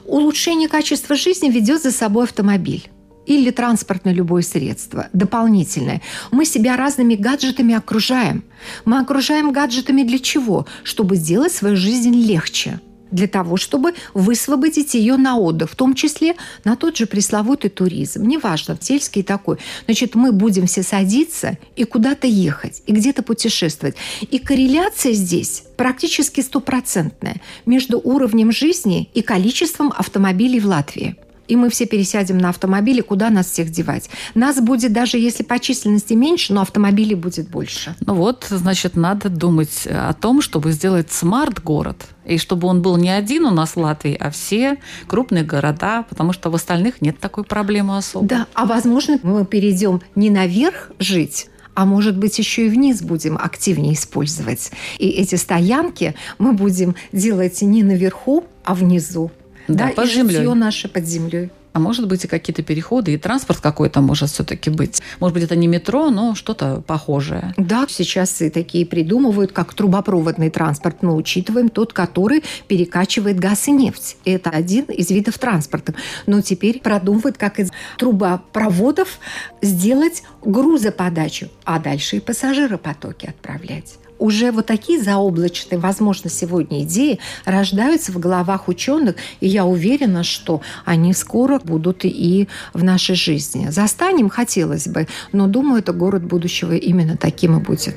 улучшение 0.06 0.68
качества 0.68 1.16
жизни 1.16 1.52
ведет 1.52 1.84
за 1.84 1.92
собой 1.92 2.26
автомобиль 2.26 2.90
или 3.26 3.52
транспортное 3.52 4.14
любое 4.14 4.42
средство, 4.42 5.08
дополнительное. 5.14 6.02
Мы 6.32 6.46
себя 6.46 6.78
разными 6.78 7.16
гаджетами 7.16 7.76
окружаем. 7.76 8.44
Мы 8.86 9.00
окружаем 9.00 9.52
гаджетами 9.52 10.04
для 10.04 10.20
чего? 10.20 10.66
Чтобы 10.84 11.16
сделать 11.16 11.52
свою 11.52 11.76
жизнь 11.76 12.14
легче 12.14 12.80
для 13.14 13.28
того, 13.28 13.58
чтобы 13.58 13.94
высвободить 14.14 14.96
ее 14.96 15.18
на 15.18 15.38
отдых, 15.38 15.70
в 15.70 15.76
том 15.76 15.94
числе 15.94 16.36
на 16.64 16.76
тот 16.76 16.98
же 16.98 17.06
пресловутый 17.06 17.70
туризм. 17.70 18.24
Неважно, 18.24 18.78
сельский 18.82 19.22
такой. 19.22 19.60
Значит, 19.86 20.16
мы 20.16 20.32
будем 20.32 20.66
все 20.66 20.82
садиться 20.82 21.58
и 21.76 21.84
куда-то 21.84 22.26
ехать, 22.26 22.82
и 22.88 22.92
где-то 22.92 23.22
путешествовать. 23.22 23.96
И 24.32 24.40
корреляция 24.40 25.14
здесь 25.14 25.64
практически 25.78 26.42
стопроцентная 26.42 27.40
между 27.68 28.00
уровнем 28.00 28.52
жизни 28.52 29.10
и 29.14 29.22
количеством 29.22 29.94
автомобилей 29.96 30.60
в 30.60 30.66
Латвии 30.66 31.16
и 31.48 31.56
мы 31.56 31.70
все 31.70 31.86
пересядем 31.86 32.38
на 32.38 32.50
автомобили, 32.50 33.02
куда 33.02 33.30
нас 33.30 33.48
всех 33.48 33.70
девать? 33.70 34.10
Нас 34.34 34.60
будет, 34.60 34.94
даже 34.94 35.18
если 35.18 35.44
по 35.44 35.60
численности 35.60 36.14
меньше, 36.14 36.54
но 36.54 36.62
автомобилей 36.62 37.16
будет 37.16 37.50
больше. 37.50 37.96
Ну 38.06 38.16
вот, 38.16 38.46
значит, 38.50 38.96
надо 38.96 39.30
думать 39.30 39.88
о 39.88 40.14
том, 40.14 40.42
чтобы 40.42 40.72
сделать 40.72 41.12
смарт-город. 41.12 41.98
И 42.26 42.38
чтобы 42.38 42.68
он 42.68 42.82
был 42.82 42.98
не 42.98 43.10
один 43.10 43.46
у 43.46 43.52
нас 43.52 43.72
в 43.76 43.78
Латвии, 43.78 44.16
а 44.18 44.32
все 44.32 44.78
крупные 45.08 45.44
города, 45.44 46.06
потому 46.10 46.32
что 46.32 46.50
в 46.50 46.56
остальных 46.56 47.02
нет 47.02 47.20
такой 47.20 47.44
проблемы 47.44 47.98
особо. 47.98 48.26
Да, 48.26 48.48
а 48.54 48.66
возможно, 48.66 49.20
мы 49.24 49.46
перейдем 49.46 50.02
не 50.16 50.30
наверх 50.30 50.92
жить, 51.00 51.48
а 51.76 51.86
может 51.86 52.18
быть, 52.18 52.38
еще 52.40 52.68
и 52.68 52.70
вниз 52.70 53.02
будем 53.02 53.38
активнее 53.38 53.94
использовать. 53.94 54.72
И 55.00 55.10
эти 55.10 55.36
стоянки 55.36 56.16
мы 56.38 56.54
будем 56.54 56.96
делать 57.12 57.62
не 57.62 57.84
наверху, 57.84 58.46
а 58.64 58.76
внизу. 58.76 59.32
Да, 59.68 59.88
Да, 59.88 59.94
под 59.94 60.06
и 60.06 60.14
землей. 60.14 60.36
житье 60.36 60.54
наше 60.54 60.88
под 60.88 61.06
землей. 61.06 61.50
А 61.74 61.80
может 61.80 62.08
быть 62.08 62.24
и 62.24 62.28
какие-то 62.28 62.62
переходы, 62.62 63.14
и 63.16 63.18
транспорт 63.18 63.60
какой-то 63.60 64.00
может 64.00 64.30
все-таки 64.30 64.70
быть. 64.70 65.02
Может 65.20 65.34
быть, 65.34 65.44
это 65.44 65.56
не 65.56 65.66
метро, 65.66 66.12
но 66.12 66.36
что-то 66.36 66.84
похожее. 66.86 67.56
Да, 67.58 67.88
сейчас 67.90 68.44
и 68.44 68.52
такие 68.52 68.86
придумывают, 68.86 69.54
как 69.54 69.74
трубопроводный 69.74 70.52
транспорт. 70.52 70.98
Мы 71.02 71.16
учитываем 71.16 71.70
тот, 71.70 71.92
который 71.92 72.44
перекачивает 72.68 73.40
газ 73.40 73.68
и 73.68 73.72
нефть. 73.72 74.18
Это 74.24 74.52
один 74.52 74.86
из 74.86 75.10
видов 75.10 75.40
транспорта. 75.40 75.96
Но 76.28 76.42
теперь 76.42 76.80
продумывают, 76.80 77.40
как 77.40 77.60
из 77.60 77.72
трубопроводов 77.98 79.18
сделать 79.64 80.22
грузоподачу, 80.44 81.50
а 81.64 81.80
дальше 81.80 82.18
и 82.18 82.20
пассажиропотоки 82.20 83.26
отправлять 83.26 83.96
уже 84.24 84.52
вот 84.52 84.68
такие 84.68 85.02
заоблачные, 85.04 85.78
возможно, 85.78 86.30
сегодня 86.30 86.84
идеи 86.84 87.20
рождаются 87.44 88.14
в 88.14 88.20
головах 88.20 88.70
ученых, 88.70 89.18
и 89.42 89.48
я 89.50 89.66
уверена, 89.66 90.24
что 90.24 90.62
они 90.86 91.14
скоро 91.14 91.60
будут 91.60 92.06
и 92.06 92.48
в 92.74 92.86
нашей 92.86 93.16
жизни. 93.16 93.68
Застанем, 93.70 94.30
хотелось 94.30 94.88
бы, 94.88 95.08
но 95.34 95.48
думаю, 95.48 95.80
это 95.80 95.92
город 95.92 96.24
будущего 96.24 96.74
именно 96.74 97.18
таким 97.18 97.58
и 97.58 97.60
будет. 97.60 97.96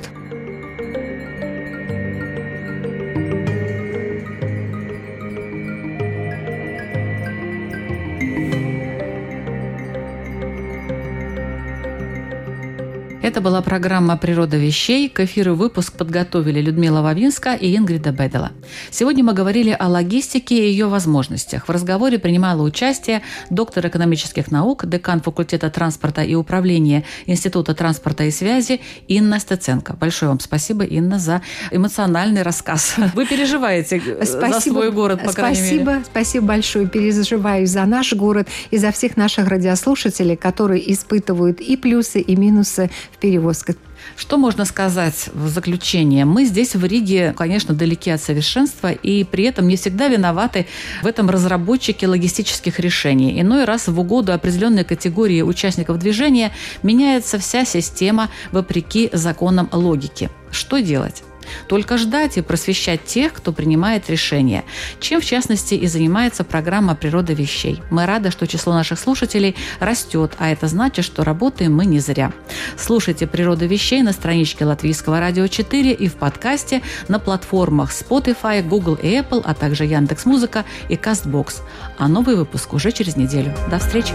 Это 13.36 13.42
была 13.42 13.60
программа 13.60 14.16
«Природа 14.16 14.56
вещей». 14.56 15.10
К 15.10 15.20
эфиру 15.20 15.56
выпуск 15.56 15.92
подготовили 15.92 16.58
Людмила 16.62 17.02
Вавинска 17.02 17.52
и 17.52 17.76
Ингрида 17.76 18.10
Бедела. 18.10 18.52
Сегодня 18.90 19.22
мы 19.22 19.34
говорили 19.34 19.76
о 19.78 19.88
логистике 19.88 20.54
и 20.56 20.70
ее 20.70 20.86
возможностях. 20.86 21.68
В 21.68 21.70
разговоре 21.70 22.18
принимала 22.18 22.62
участие 22.62 23.20
доктор 23.50 23.88
экономических 23.88 24.50
наук, 24.50 24.86
декан 24.86 25.20
факультета 25.20 25.68
транспорта 25.68 26.22
и 26.22 26.34
управления 26.34 27.04
Института 27.26 27.74
транспорта 27.74 28.24
и 28.24 28.30
связи 28.30 28.80
Инна 29.06 29.38
Стеценко. 29.38 29.96
Большое 30.00 30.30
вам 30.30 30.40
спасибо, 30.40 30.84
Инна, 30.84 31.18
за 31.18 31.42
эмоциональный 31.70 32.40
рассказ. 32.40 32.94
Вы 33.14 33.26
переживаете 33.26 34.00
э, 34.02 34.24
за 34.24 34.60
свой 34.60 34.90
город, 34.90 35.22
по 35.22 35.34
крайней 35.34 35.56
спасибо, 35.56 35.90
мере. 35.90 36.04
Спасибо 36.06 36.46
большое. 36.46 36.88
Переживаю 36.88 37.66
за 37.66 37.84
наш 37.84 38.14
город 38.14 38.48
и 38.70 38.78
за 38.78 38.92
всех 38.92 39.18
наших 39.18 39.48
радиослушателей, 39.48 40.36
которые 40.36 40.90
испытывают 40.90 41.60
и 41.60 41.76
плюсы, 41.76 42.22
и 42.22 42.34
минусы 42.34 42.88
в 43.12 43.25
перевозках. 43.26 43.74
Что 44.16 44.36
можно 44.36 44.64
сказать 44.64 45.30
в 45.34 45.48
заключение? 45.48 46.24
Мы 46.24 46.44
здесь 46.44 46.76
в 46.76 46.84
Риге, 46.84 47.34
конечно, 47.36 47.74
далеки 47.74 48.08
от 48.10 48.22
совершенства, 48.22 48.92
и 48.92 49.24
при 49.24 49.44
этом 49.44 49.66
не 49.66 49.76
всегда 49.76 50.06
виноваты 50.06 50.66
в 51.02 51.06
этом 51.06 51.28
разработчики 51.28 52.04
логистических 52.04 52.78
решений. 52.78 53.40
Иной 53.40 53.64
раз 53.64 53.88
в 53.88 53.98
угоду 53.98 54.32
определенной 54.32 54.84
категории 54.84 55.42
участников 55.42 55.98
движения 55.98 56.52
меняется 56.84 57.38
вся 57.38 57.64
система 57.64 58.30
вопреки 58.52 59.10
законам 59.12 59.68
логики. 59.72 60.30
Что 60.52 60.78
делать? 60.78 61.24
Только 61.68 61.98
ждать 61.98 62.36
и 62.36 62.42
просвещать 62.42 63.04
тех, 63.04 63.32
кто 63.32 63.52
принимает 63.52 64.08
решения, 64.10 64.64
чем 65.00 65.20
в 65.20 65.24
частности 65.24 65.74
и 65.74 65.86
занимается 65.86 66.44
программа 66.44 66.94
«Природа 66.94 67.32
вещей». 67.32 67.82
Мы 67.90 68.06
рады, 68.06 68.30
что 68.30 68.46
число 68.46 68.72
наших 68.72 68.98
слушателей 68.98 69.56
растет, 69.80 70.32
а 70.38 70.50
это 70.50 70.68
значит, 70.68 71.04
что 71.04 71.24
работаем 71.24 71.74
мы 71.74 71.86
не 71.86 72.00
зря. 72.00 72.32
Слушайте 72.76 73.26
«Природа 73.26 73.66
вещей» 73.66 74.02
на 74.02 74.12
страничке 74.12 74.64
Латвийского 74.64 75.20
радио 75.20 75.46
4 75.46 75.92
и 75.92 76.08
в 76.08 76.14
подкасте 76.14 76.82
на 77.08 77.18
платформах 77.18 77.90
Spotify, 77.90 78.62
Google 78.62 78.94
и 78.94 79.08
Apple, 79.08 79.42
а 79.44 79.54
также 79.54 79.84
Яндекс.Музыка 79.84 80.64
и 80.88 80.94
Castbox. 80.94 81.62
А 81.98 82.08
новый 82.08 82.36
выпуск 82.36 82.72
уже 82.74 82.92
через 82.92 83.16
неделю. 83.16 83.54
До 83.70 83.78
встречи! 83.78 84.12